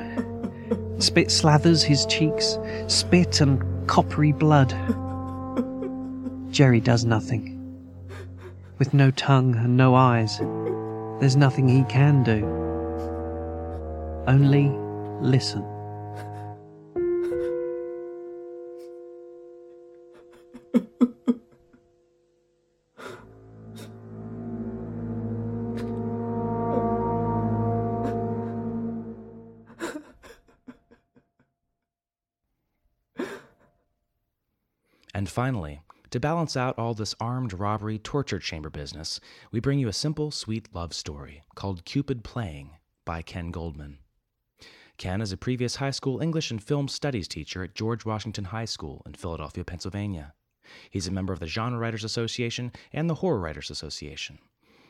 Spit 0.99 1.27
slathers 1.27 1.83
his 1.83 2.05
cheeks, 2.05 2.57
spit 2.87 3.41
and 3.41 3.61
coppery 3.87 4.31
blood. 4.31 4.69
Jerry 6.51 6.79
does 6.79 7.03
nothing. 7.03 7.56
With 8.79 8.93
no 8.93 9.09
tongue 9.09 9.55
and 9.55 9.75
no 9.75 9.95
eyes, 9.95 10.37
there's 11.19 11.35
nothing 11.35 11.67
he 11.67 11.83
can 11.85 12.23
do. 12.23 12.45
Only 14.27 14.69
listen. 15.19 15.65
And 35.15 35.27
finally, 35.27 35.81
to 36.11 36.19
balance 36.19 36.55
out 36.55 36.77
all 36.77 36.93
this 36.93 37.15
armed 37.19 37.53
robbery 37.53 37.99
torture 37.99 38.39
chamber 38.39 38.69
business, 38.69 39.19
we 39.51 39.59
bring 39.59 39.79
you 39.79 39.87
a 39.87 39.93
simple, 39.93 40.31
sweet 40.31 40.67
love 40.73 40.93
story 40.93 41.43
called 41.55 41.85
Cupid 41.85 42.23
Playing 42.23 42.71
by 43.05 43.21
Ken 43.21 43.51
Goldman. 43.51 43.99
Ken 44.97 45.21
is 45.21 45.31
a 45.31 45.37
previous 45.37 45.75
high 45.75 45.91
school 45.91 46.21
English 46.21 46.49
and 46.49 46.63
film 46.63 46.87
studies 46.87 47.27
teacher 47.27 47.63
at 47.63 47.75
George 47.75 48.05
Washington 48.05 48.45
High 48.45 48.65
School 48.65 49.03
in 49.05 49.13
Philadelphia, 49.13 49.63
Pennsylvania. 49.63 50.33
He's 50.89 51.07
a 51.07 51.11
member 51.11 51.33
of 51.33 51.39
the 51.39 51.47
Genre 51.47 51.79
Writers 51.79 52.03
Association 52.03 52.71
and 52.91 53.09
the 53.09 53.15
Horror 53.15 53.39
Writers 53.39 53.69
Association. 53.69 54.39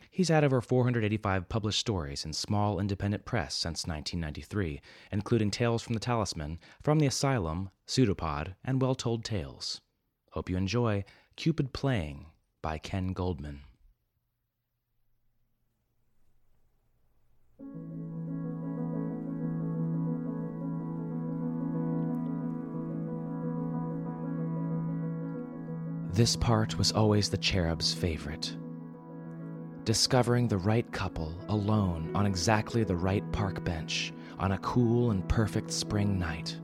He's 0.10 0.30
had 0.30 0.44
over 0.44 0.62
485 0.62 1.50
published 1.50 1.80
stories 1.80 2.26
in 2.26 2.34
small 2.34 2.80
independent 2.80 3.26
press 3.26 3.54
since 3.54 3.86
1993, 3.86 4.82
including 5.12 5.52
Tales 5.52 5.84
from 5.84 5.94
the 5.94 6.00
Talisman, 6.00 6.60
From 6.82 7.00
the 7.00 7.06
Asylum, 7.06 7.70
Pseudopod, 7.86 8.56
and 8.64 8.82
Well 8.82 8.96
Told 8.96 9.24
Tales. 9.24 9.82
Hope 10.32 10.50
you 10.50 10.58
enjoy 10.58 11.06
Cupid 11.36 11.74
Playing 11.74 12.26
by 12.62 12.78
Ken 12.78 13.14
Goldman. 13.14 13.62
This 26.18 26.36
part 26.36 26.80
was 26.80 26.92
always 26.92 27.30
the 27.30 27.38
cherub's 27.38 27.94
favorite. 27.94 28.56
Discovering 29.84 30.48
the 30.48 30.58
right 30.58 30.92
couple 30.92 31.32
alone 31.48 32.12
on 32.16 32.26
exactly 32.26 32.84
the 32.84 32.96
right 32.96 33.24
park 33.32 33.64
bench 33.64 34.12
on 34.40 34.54
a 34.54 34.58
cool 34.58 35.12
and 35.12 35.28
perfect 35.30 35.72
spring 35.72 36.18
night. 36.18 36.58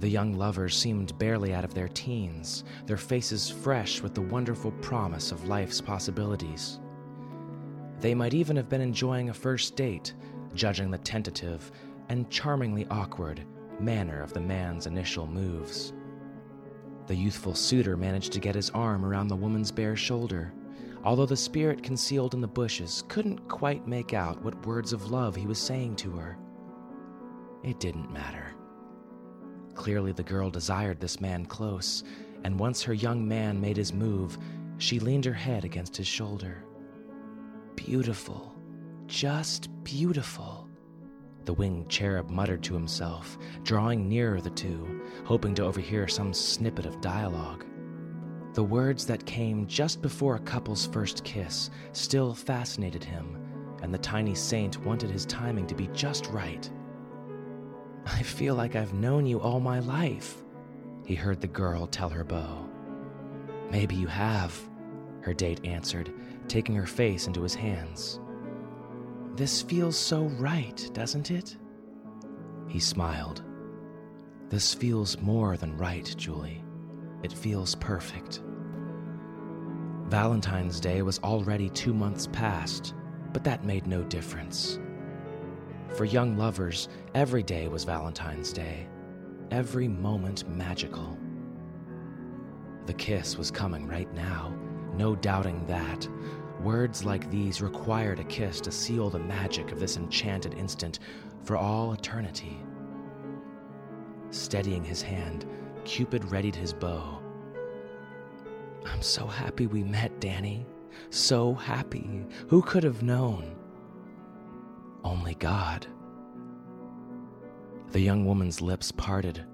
The 0.00 0.08
young 0.08 0.34
lovers 0.34 0.76
seemed 0.76 1.18
barely 1.18 1.52
out 1.52 1.64
of 1.64 1.74
their 1.74 1.88
teens, 1.88 2.62
their 2.86 2.96
faces 2.96 3.50
fresh 3.50 4.00
with 4.00 4.14
the 4.14 4.22
wonderful 4.22 4.70
promise 4.72 5.32
of 5.32 5.48
life's 5.48 5.80
possibilities. 5.80 6.78
They 8.00 8.14
might 8.14 8.34
even 8.34 8.56
have 8.56 8.68
been 8.68 8.80
enjoying 8.80 9.28
a 9.28 9.34
first 9.34 9.74
date, 9.74 10.14
judging 10.54 10.90
the 10.90 10.98
tentative 10.98 11.72
and 12.08 12.30
charmingly 12.30 12.86
awkward 12.90 13.44
manner 13.80 14.22
of 14.22 14.32
the 14.32 14.40
man's 14.40 14.86
initial 14.86 15.26
moves. 15.26 15.92
The 17.06 17.16
youthful 17.16 17.54
suitor 17.54 17.96
managed 17.96 18.32
to 18.32 18.40
get 18.40 18.54
his 18.54 18.70
arm 18.70 19.04
around 19.04 19.28
the 19.28 19.36
woman's 19.36 19.72
bare 19.72 19.96
shoulder, 19.96 20.52
although 21.04 21.26
the 21.26 21.36
spirit 21.36 21.82
concealed 21.82 22.34
in 22.34 22.40
the 22.40 22.46
bushes 22.46 23.02
couldn't 23.08 23.48
quite 23.48 23.88
make 23.88 24.14
out 24.14 24.42
what 24.42 24.66
words 24.66 24.92
of 24.92 25.10
love 25.10 25.34
he 25.34 25.46
was 25.46 25.58
saying 25.58 25.96
to 25.96 26.12
her. 26.12 26.38
It 27.64 27.80
didn't 27.80 28.12
matter. 28.12 28.54
Clearly, 29.78 30.10
the 30.10 30.24
girl 30.24 30.50
desired 30.50 30.98
this 30.98 31.20
man 31.20 31.46
close, 31.46 32.02
and 32.42 32.58
once 32.58 32.82
her 32.82 32.92
young 32.92 33.26
man 33.26 33.60
made 33.60 33.76
his 33.76 33.92
move, 33.92 34.36
she 34.78 34.98
leaned 34.98 35.24
her 35.24 35.32
head 35.32 35.64
against 35.64 35.96
his 35.96 36.06
shoulder. 36.08 36.64
Beautiful, 37.76 38.56
just 39.06 39.70
beautiful. 39.84 40.68
The 41.44 41.52
winged 41.54 41.88
cherub 41.88 42.28
muttered 42.28 42.64
to 42.64 42.74
himself, 42.74 43.38
drawing 43.62 44.08
nearer 44.08 44.40
the 44.40 44.50
two, 44.50 45.00
hoping 45.24 45.54
to 45.54 45.64
overhear 45.64 46.08
some 46.08 46.34
snippet 46.34 46.84
of 46.84 47.00
dialogue. 47.00 47.64
The 48.54 48.64
words 48.64 49.06
that 49.06 49.26
came 49.26 49.68
just 49.68 50.02
before 50.02 50.34
a 50.34 50.40
couple's 50.40 50.86
first 50.86 51.22
kiss 51.22 51.70
still 51.92 52.34
fascinated 52.34 53.04
him, 53.04 53.38
and 53.80 53.94
the 53.94 53.98
tiny 53.98 54.34
saint 54.34 54.84
wanted 54.84 55.08
his 55.08 55.24
timing 55.24 55.68
to 55.68 55.76
be 55.76 55.86
just 55.94 56.26
right. 56.30 56.68
I 58.10 58.22
feel 58.22 58.54
like 58.54 58.74
I've 58.74 58.94
known 58.94 59.26
you 59.26 59.40
all 59.40 59.60
my 59.60 59.80
life, 59.80 60.42
he 61.04 61.14
heard 61.14 61.40
the 61.40 61.46
girl 61.46 61.86
tell 61.86 62.08
her 62.08 62.24
beau. 62.24 62.68
Maybe 63.70 63.94
you 63.94 64.06
have, 64.06 64.58
her 65.20 65.34
date 65.34 65.64
answered, 65.64 66.12
taking 66.48 66.74
her 66.74 66.86
face 66.86 67.26
into 67.26 67.42
his 67.42 67.54
hands. 67.54 68.18
This 69.34 69.62
feels 69.62 69.96
so 69.96 70.24
right, 70.38 70.90
doesn't 70.94 71.30
it? 71.30 71.56
He 72.66 72.80
smiled. 72.80 73.42
This 74.48 74.72
feels 74.74 75.18
more 75.20 75.56
than 75.56 75.76
right, 75.76 76.12
Julie. 76.16 76.64
It 77.22 77.32
feels 77.32 77.74
perfect. 77.74 78.42
Valentine's 80.06 80.80
Day 80.80 81.02
was 81.02 81.18
already 81.18 81.68
two 81.68 81.92
months 81.92 82.26
past, 82.32 82.94
but 83.32 83.44
that 83.44 83.64
made 83.64 83.86
no 83.86 84.02
difference. 84.04 84.78
For 85.96 86.04
young 86.04 86.36
lovers, 86.36 86.88
every 87.14 87.42
day 87.42 87.68
was 87.68 87.84
Valentine's 87.84 88.52
Day, 88.52 88.86
every 89.50 89.88
moment 89.88 90.48
magical. 90.48 91.18
The 92.86 92.94
kiss 92.94 93.36
was 93.36 93.50
coming 93.50 93.86
right 93.86 94.12
now, 94.14 94.54
no 94.94 95.16
doubting 95.16 95.66
that. 95.66 96.08
Words 96.60 97.04
like 97.04 97.30
these 97.30 97.62
required 97.62 98.20
a 98.20 98.24
kiss 98.24 98.60
to 98.62 98.70
seal 98.70 99.10
the 99.10 99.18
magic 99.18 99.72
of 99.72 99.80
this 99.80 99.96
enchanted 99.96 100.54
instant 100.54 100.98
for 101.42 101.56
all 101.56 101.92
eternity. 101.92 102.58
Steadying 104.30 104.84
his 104.84 105.02
hand, 105.02 105.46
Cupid 105.84 106.24
readied 106.30 106.54
his 106.54 106.72
bow. 106.72 107.20
I'm 108.86 109.02
so 109.02 109.26
happy 109.26 109.66
we 109.66 109.82
met, 109.82 110.20
Danny. 110.20 110.66
So 111.10 111.54
happy. 111.54 112.26
Who 112.48 112.62
could 112.62 112.84
have 112.84 113.02
known? 113.02 113.56
Only 115.04 115.34
God. 115.34 115.86
The 117.90 118.00
young 118.00 118.26
woman's 118.26 118.60
lips 118.60 118.92
parted, 118.92 119.44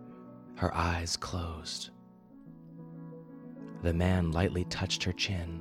her 0.56 0.74
eyes 0.74 1.16
closed. 1.16 1.90
The 3.82 3.94
man 3.94 4.32
lightly 4.32 4.64
touched 4.64 5.04
her 5.04 5.12
chin 5.12 5.60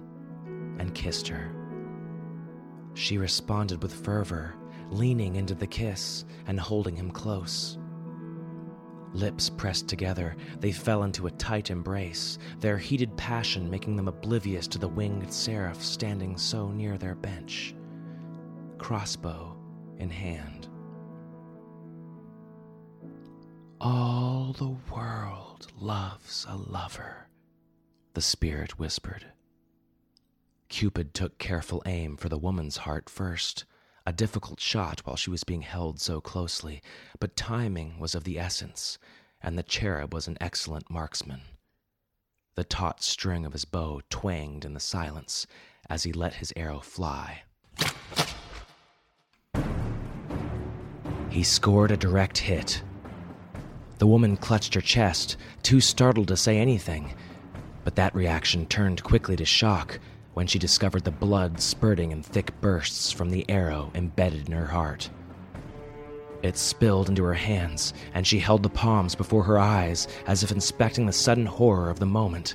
and 0.80 0.96
kissed 0.96 1.28
her. 1.28 1.54
She 2.94 3.18
responded 3.18 3.82
with 3.84 3.94
fervor, 3.94 4.56
leaning 4.90 5.36
into 5.36 5.56
the 5.56 5.68
kiss 5.68 6.26
and 6.48 6.60
holding 6.60 6.96
him 6.96 7.12
close. 7.12 7.78
Lips 9.14 9.50
pressed 9.50 9.88
together, 9.88 10.36
they 10.60 10.72
fell 10.72 11.04
into 11.04 11.28
a 11.28 11.32
tight 11.32 11.70
embrace, 11.70 12.40
their 12.60 12.78
heated 12.78 13.16
passion 13.18 13.70
making 13.70 13.96
them 13.96 14.08
oblivious 14.08 14.68
to 14.68 14.80
the 14.80 14.88
winged 14.88 15.32
seraph 15.32 15.84
standing 15.84 16.38
so 16.38 16.72
near 16.72 16.98
their 16.98 17.14
bench, 17.14 17.76
crossbow 18.80 19.53
in 20.00 20.10
hand. 20.10 20.68
All 23.80 24.54
the 24.54 24.76
world 24.94 25.68
loves 25.80 26.46
a 26.48 26.56
lover, 26.56 27.28
the 28.14 28.22
spirit 28.22 28.80
whispered. 28.80 29.26
Cupid 30.70 31.14
took 31.14 31.38
careful 31.38 31.84
aim 31.86 32.18
for 32.18 32.30
the 32.30 32.38
woman's 32.38 32.78
heart 32.78 33.10
first, 33.10 33.66
a 34.06 34.14
difficult 34.14 34.60
shot 34.60 35.02
while 35.02 35.16
she 35.16 35.30
was 35.30 35.44
being 35.44 35.62
held 35.62 36.00
so 36.00 36.20
closely, 36.20 36.82
but 37.20 37.36
timing 37.36 38.00
was 38.00 38.16
of 38.16 38.24
the 38.24 38.40
essence, 38.40 38.98
and 39.42 39.58
the 39.58 39.64
cherub 39.64 40.14
was 40.14 40.28
an 40.28 40.38
excellent 40.42 40.90
marksman. 40.90 41.42
The 42.56 42.64
taut 42.64 43.02
string 43.02 43.46
of 43.46 43.54
his 43.54 43.66
bow 43.66 44.02
twanged 44.10 44.64
in 44.64 44.74
the 44.74 44.80
silence 44.80 45.48
as 45.90 46.04
he 46.04 46.14
let 46.14 46.36
his 46.36 46.54
arrow 46.56 46.80
fly. 46.80 47.44
He 51.34 51.42
scored 51.42 51.90
a 51.90 51.98
direct 51.98 52.38
hit. 52.38 52.84
The 53.98 54.06
woman 54.06 54.38
clutched 54.38 54.76
her 54.76 54.82
chest, 54.82 55.36
too 55.64 55.82
startled 55.82 56.28
to 56.28 56.38
say 56.38 56.60
anything, 56.60 57.16
but 57.84 57.96
that 57.96 58.14
reaction 58.14 58.68
turned 58.68 59.04
quickly 59.04 59.36
to 59.38 59.44
shock 59.44 60.00
when 60.36 60.46
she 60.46 60.60
discovered 60.60 61.06
the 61.06 61.10
blood 61.10 61.60
spurting 61.60 62.12
in 62.12 62.22
thick 62.22 62.52
bursts 62.62 63.12
from 63.12 63.32
the 63.32 63.50
arrow 63.50 63.90
embedded 63.96 64.48
in 64.48 64.54
her 64.54 64.68
heart. 64.68 65.10
It 66.44 66.56
spilled 66.56 67.10
into 67.10 67.24
her 67.24 67.34
hands, 67.34 67.96
and 68.14 68.28
she 68.28 68.38
held 68.38 68.62
the 68.62 68.70
palms 68.70 69.16
before 69.16 69.42
her 69.42 69.58
eyes 69.58 70.08
as 70.28 70.44
if 70.44 70.52
inspecting 70.52 71.08
the 71.08 71.14
sudden 71.14 71.48
horror 71.48 71.90
of 71.90 71.98
the 71.98 72.06
moment. 72.06 72.54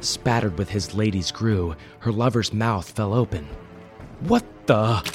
Spattered 0.00 0.58
with 0.58 0.68
his 0.68 0.94
lady's 0.94 1.30
grew, 1.30 1.76
her 2.00 2.10
lover's 2.10 2.52
mouth 2.52 2.90
fell 2.90 3.14
open. 3.14 3.46
What 4.22 4.44
the? 4.66 5.08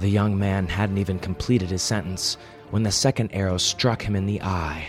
The 0.00 0.08
young 0.08 0.38
man 0.38 0.66
hadn't 0.66 0.98
even 0.98 1.18
completed 1.18 1.70
his 1.70 1.82
sentence 1.82 2.36
when 2.70 2.82
the 2.82 2.92
second 2.92 3.30
arrow 3.32 3.58
struck 3.58 4.02
him 4.02 4.14
in 4.14 4.26
the 4.26 4.40
eye. 4.42 4.86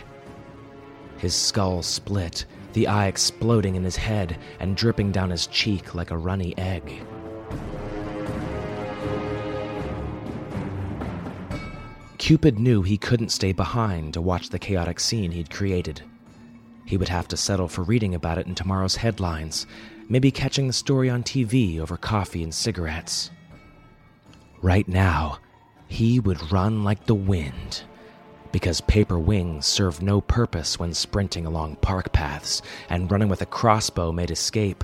His 1.17 1.35
skull 1.35 1.81
split, 1.81 2.45
the 2.73 2.87
eye 2.87 3.07
exploding 3.07 3.75
in 3.75 3.83
his 3.83 3.95
head 3.95 4.37
and 4.59 4.77
dripping 4.77 5.11
down 5.11 5.31
his 5.31 5.47
cheek 5.47 5.95
like 5.95 6.11
a 6.11 6.17
runny 6.17 6.57
egg. 6.57 7.01
Cupid 12.17 12.59
knew 12.59 12.83
he 12.83 12.97
couldn't 12.97 13.29
stay 13.29 13.53
behind 13.53 14.13
to 14.13 14.21
watch 14.21 14.49
the 14.49 14.59
chaotic 14.59 14.99
scene 14.99 15.31
he'd 15.31 15.49
created. 15.49 16.03
He 16.85 16.97
would 16.97 17.09
have 17.09 17.27
to 17.29 17.37
settle 17.37 17.67
for 17.67 17.83
reading 17.83 18.13
about 18.13 18.37
it 18.37 18.45
in 18.45 18.55
tomorrow's 18.55 18.97
headlines, 18.97 19.65
maybe 20.07 20.31
catching 20.31 20.67
the 20.67 20.73
story 20.73 21.09
on 21.09 21.23
TV 21.23 21.79
over 21.79 21.97
coffee 21.97 22.43
and 22.43 22.53
cigarettes. 22.53 23.31
Right 24.61 24.87
now, 24.87 25.39
he 25.87 26.19
would 26.19 26.51
run 26.51 26.83
like 26.83 27.05
the 27.05 27.15
wind, 27.15 27.83
because 28.51 28.81
paper 28.81 29.17
wings 29.17 29.65
serve 29.65 30.01
no 30.01 30.21
purpose 30.21 30.77
when 30.77 30.93
sprinting 30.93 31.45
along 31.45 31.77
park 31.77 32.11
paths, 32.11 32.61
and 32.89 33.09
running 33.09 33.29
with 33.29 33.41
a 33.41 33.45
crossbow 33.45 34.11
made 34.11 34.31
escape 34.31 34.83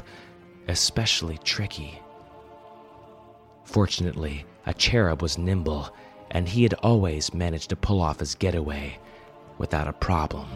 especially 0.67 1.37
tricky. 1.39 2.01
Fortunately, 3.65 4.45
a 4.65 4.73
cherub 4.73 5.21
was 5.21 5.37
nimble 5.37 5.93
and 6.31 6.47
he 6.49 6.63
had 6.63 6.73
always 6.75 7.33
managed 7.33 7.69
to 7.69 7.75
pull 7.75 8.01
off 8.01 8.19
his 8.19 8.35
getaway 8.35 8.97
without 9.57 9.87
a 9.87 9.93
problem. 9.93 10.47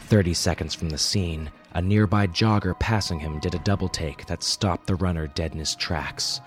Thirty 0.00 0.34
seconds 0.34 0.72
from 0.72 0.88
the 0.88 0.98
scene, 0.98 1.50
a 1.76 1.82
nearby 1.82 2.26
jogger 2.26 2.76
passing 2.78 3.20
him 3.20 3.38
did 3.38 3.54
a 3.54 3.58
double 3.58 3.90
take 3.90 4.24
that 4.24 4.42
stopped 4.42 4.86
the 4.86 4.94
runner 4.94 5.26
dead 5.26 5.52
in 5.52 5.58
his 5.58 5.74
tracks. 5.74 6.40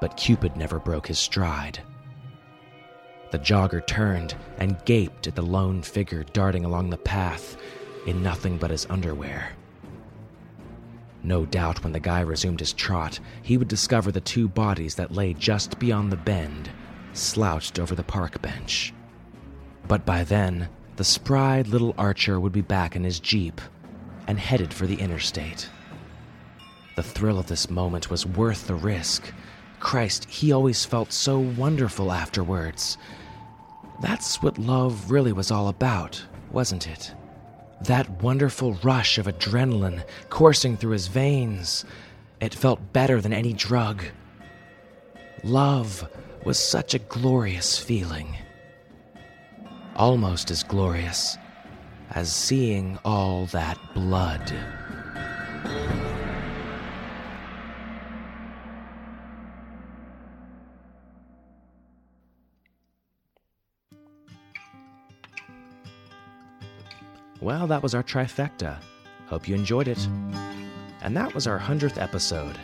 But 0.00 0.16
Cupid 0.16 0.56
never 0.56 0.78
broke 0.78 1.08
his 1.08 1.18
stride. 1.18 1.80
The 3.32 3.40
jogger 3.40 3.84
turned 3.84 4.36
and 4.58 4.82
gaped 4.84 5.26
at 5.26 5.34
the 5.34 5.42
lone 5.42 5.82
figure 5.82 6.22
darting 6.32 6.64
along 6.64 6.90
the 6.90 6.96
path 6.96 7.56
in 8.06 8.22
nothing 8.22 8.56
but 8.56 8.70
his 8.70 8.86
underwear. 8.88 9.50
No 11.24 11.44
doubt 11.44 11.82
when 11.82 11.92
the 11.92 11.98
guy 11.98 12.20
resumed 12.20 12.60
his 12.60 12.72
trot, 12.72 13.18
he 13.42 13.56
would 13.56 13.66
discover 13.66 14.12
the 14.12 14.20
two 14.20 14.46
bodies 14.46 14.94
that 14.94 15.10
lay 15.10 15.34
just 15.34 15.80
beyond 15.80 16.12
the 16.12 16.16
bend, 16.16 16.70
slouched 17.12 17.80
over 17.80 17.96
the 17.96 18.04
park 18.04 18.40
bench. 18.40 18.94
But 19.88 20.06
by 20.06 20.22
then, 20.22 20.68
the 20.94 21.02
spry 21.02 21.62
little 21.62 21.96
archer 21.98 22.38
would 22.38 22.52
be 22.52 22.60
back 22.60 22.94
in 22.94 23.02
his 23.02 23.18
jeep 23.18 23.60
and 24.26 24.38
headed 24.38 24.72
for 24.72 24.86
the 24.86 25.00
interstate. 25.00 25.68
The 26.96 27.02
thrill 27.02 27.38
of 27.38 27.46
this 27.46 27.68
moment 27.68 28.10
was 28.10 28.26
worth 28.26 28.66
the 28.66 28.74
risk. 28.74 29.32
Christ, 29.80 30.26
he 30.26 30.52
always 30.52 30.84
felt 30.84 31.12
so 31.12 31.38
wonderful 31.38 32.12
afterwards. 32.12 32.96
That's 34.00 34.42
what 34.42 34.58
love 34.58 35.10
really 35.10 35.32
was 35.32 35.50
all 35.50 35.68
about, 35.68 36.24
wasn't 36.50 36.86
it? 36.86 37.12
That 37.82 38.22
wonderful 38.22 38.74
rush 38.82 39.18
of 39.18 39.26
adrenaline 39.26 40.04
coursing 40.30 40.76
through 40.76 40.92
his 40.92 41.08
veins. 41.08 41.84
It 42.40 42.54
felt 42.54 42.92
better 42.92 43.20
than 43.20 43.32
any 43.32 43.52
drug. 43.52 44.04
Love 45.42 46.08
was 46.44 46.58
such 46.58 46.94
a 46.94 46.98
glorious 47.00 47.78
feeling. 47.78 48.36
Almost 49.96 50.50
as 50.50 50.62
glorious 50.62 51.36
as 52.14 52.32
seeing 52.32 52.98
all 53.04 53.46
that 53.46 53.78
blood. 53.92 54.52
Well, 67.40 67.66
that 67.66 67.82
was 67.82 67.94
our 67.94 68.02
trifecta. 68.02 68.78
Hope 69.26 69.48
you 69.48 69.54
enjoyed 69.54 69.88
it. 69.88 70.08
And 71.02 71.14
that 71.16 71.34
was 71.34 71.46
our 71.46 71.58
100th 71.58 72.00
episode. 72.00 72.56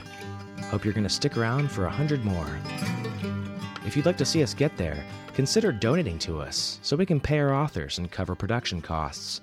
Hope 0.71 0.85
you're 0.85 0.95
going 0.95 1.05
to 1.05 1.11
stick 1.11 1.37
around 1.37 1.71
for 1.71 1.83
a 1.83 1.89
100 1.89 2.25
more. 2.25 2.47
If 3.85 3.97
you'd 3.97 4.07
like 4.07 4.17
to 4.19 4.25
see 4.25 4.43
us 4.43 4.55
get 4.55 4.77
there, 4.79 5.05
consider 5.41 5.73
donating 5.73 6.19
to 6.19 6.39
us 6.39 6.79
so 6.83 6.95
we 6.95 7.07
can 7.07 7.19
pay 7.19 7.39
our 7.39 7.55
authors 7.55 7.97
and 7.97 8.11
cover 8.11 8.35
production 8.35 8.83
costs. 8.83 9.41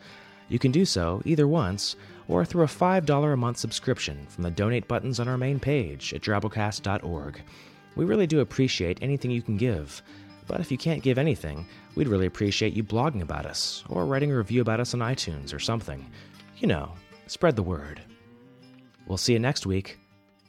You 0.48 0.60
can 0.60 0.72
do 0.72 0.86
so 0.86 1.24
either 1.26 1.48
once 1.48 1.96
or 2.28 2.46
through 2.46 2.66
a 2.66 2.68
$5 2.68 3.34
a 3.34 3.36
month 3.36 3.58
subscription 3.58 4.28
from 4.30 4.44
the 4.44 4.52
donate 4.52 4.88
buttons 4.88 5.20
on 5.20 5.28
our 5.28 5.40
main 5.40 5.60
page 5.60 6.14
at 6.14 6.22
drabblecast.org. 6.22 7.42
We 7.96 8.06
really 8.06 8.28
do 8.28 8.42
appreciate 8.42 9.00
anything 9.02 9.32
you 9.32 9.42
can 9.42 9.58
give, 9.58 10.04
but 10.46 10.60
if 10.60 10.72
you 10.72 10.78
can't 10.78 11.02
give 11.02 11.18
anything, 11.18 11.66
we'd 11.96 12.10
really 12.10 12.28
appreciate 12.28 12.74
you 12.74 12.84
blogging 12.84 13.24
about 13.24 13.48
us 13.48 13.84
or 13.90 14.06
writing 14.06 14.32
a 14.32 14.38
review 14.38 14.62
about 14.62 14.80
us 14.80 14.94
on 14.94 15.00
iTunes 15.00 15.52
or 15.52 15.58
something. 15.58 16.06
You 16.60 16.68
know, 16.68 16.92
spread 17.26 17.56
the 17.56 17.64
word. 17.64 18.02
We'll 19.08 19.18
see 19.18 19.34
you 19.34 19.40
next 19.40 19.66
week. 19.66 19.98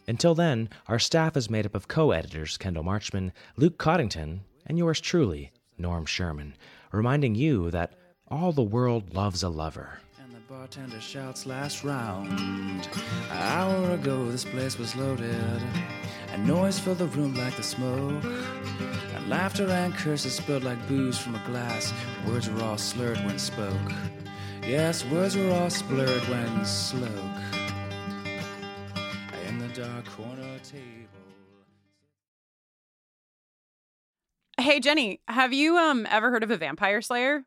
Until 0.08 0.34
then, 0.34 0.68
our 0.88 0.98
staff 0.98 1.38
is 1.38 1.48
made 1.48 1.64
up 1.64 1.74
of 1.74 1.88
co 1.88 2.10
editors 2.10 2.58
Kendall 2.58 2.84
Marchman, 2.84 3.32
Luke 3.56 3.78
Coddington, 3.78 4.40
and 4.68 4.78
yours 4.78 5.00
truly, 5.00 5.50
Norm 5.78 6.04
Sherman, 6.04 6.54
reminding 6.92 7.34
you 7.34 7.70
that 7.70 7.94
all 8.28 8.52
the 8.52 8.62
world 8.62 9.14
loves 9.14 9.42
a 9.42 9.48
lover. 9.48 10.00
And 10.22 10.32
the 10.32 10.40
bartender 10.40 11.00
shouts 11.00 11.46
last 11.46 11.82
round. 11.82 12.38
An 13.30 13.36
hour 13.36 13.92
ago, 13.92 14.30
this 14.30 14.44
place 14.44 14.78
was 14.78 14.94
loaded, 14.94 15.62
and 16.32 16.46
noise 16.46 16.78
filled 16.78 16.98
the 16.98 17.06
room 17.06 17.34
like 17.34 17.56
the 17.56 17.62
smoke. 17.62 18.22
And 19.14 19.28
laughter 19.28 19.68
and 19.68 19.94
curses 19.94 20.34
spilled 20.34 20.64
like 20.64 20.86
booze 20.86 21.18
from 21.18 21.34
a 21.34 21.42
glass. 21.46 21.92
Words 22.26 22.50
were 22.50 22.62
all 22.62 22.78
slurred 22.78 23.18
when 23.24 23.38
spoke. 23.38 23.74
Yes, 24.66 25.04
words 25.06 25.36
were 25.36 25.50
all 25.52 25.70
slurred 25.70 26.28
when 26.28 26.64
spoke. 26.66 27.57
Hey 34.78 34.82
Jenny, 34.82 35.20
have 35.26 35.52
you 35.52 35.76
um 35.76 36.06
ever 36.08 36.30
heard 36.30 36.44
of 36.44 36.52
a 36.52 36.56
vampire 36.56 37.02
slayer? 37.02 37.42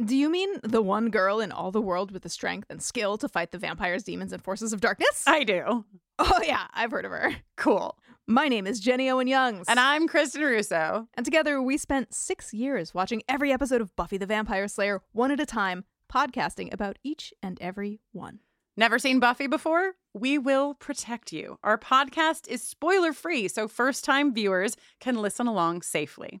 Do 0.00 0.16
you 0.16 0.30
mean 0.30 0.60
the 0.62 0.80
one 0.80 1.10
girl 1.10 1.40
in 1.40 1.50
all 1.50 1.72
the 1.72 1.80
world 1.80 2.12
with 2.12 2.22
the 2.22 2.28
strength 2.28 2.70
and 2.70 2.80
skill 2.80 3.18
to 3.18 3.28
fight 3.28 3.50
the 3.50 3.58
vampires, 3.58 4.04
demons, 4.04 4.32
and 4.32 4.40
forces 4.40 4.72
of 4.72 4.80
darkness? 4.80 5.24
I 5.26 5.42
do. 5.42 5.84
oh, 6.20 6.40
yeah, 6.44 6.68
I've 6.72 6.92
heard 6.92 7.04
of 7.04 7.10
her. 7.10 7.34
Cool. 7.56 7.98
My 8.28 8.46
name 8.46 8.68
is 8.68 8.78
Jenny 8.78 9.10
Owen 9.10 9.26
Youngs. 9.26 9.66
And 9.66 9.80
I'm 9.80 10.06
Kristen 10.06 10.42
Russo. 10.42 11.08
And 11.14 11.26
together 11.26 11.60
we 11.60 11.76
spent 11.76 12.14
six 12.14 12.54
years 12.54 12.94
watching 12.94 13.24
every 13.28 13.50
episode 13.50 13.80
of 13.80 13.96
Buffy 13.96 14.16
the 14.16 14.24
Vampire 14.26 14.68
Slayer 14.68 15.02
one 15.10 15.32
at 15.32 15.40
a 15.40 15.46
time, 15.46 15.82
podcasting 16.08 16.72
about 16.72 16.96
each 17.02 17.34
and 17.42 17.60
every 17.60 17.98
one. 18.12 18.38
Never 18.76 19.00
seen 19.00 19.18
Buffy 19.18 19.48
before? 19.48 19.94
We 20.14 20.38
will 20.38 20.74
protect 20.74 21.32
you. 21.32 21.58
Our 21.64 21.76
podcast 21.76 22.46
is 22.46 22.62
spoiler 22.62 23.12
free, 23.12 23.48
so 23.48 23.66
first 23.66 24.04
time 24.04 24.32
viewers 24.32 24.76
can 25.00 25.16
listen 25.16 25.48
along 25.48 25.82
safely. 25.82 26.40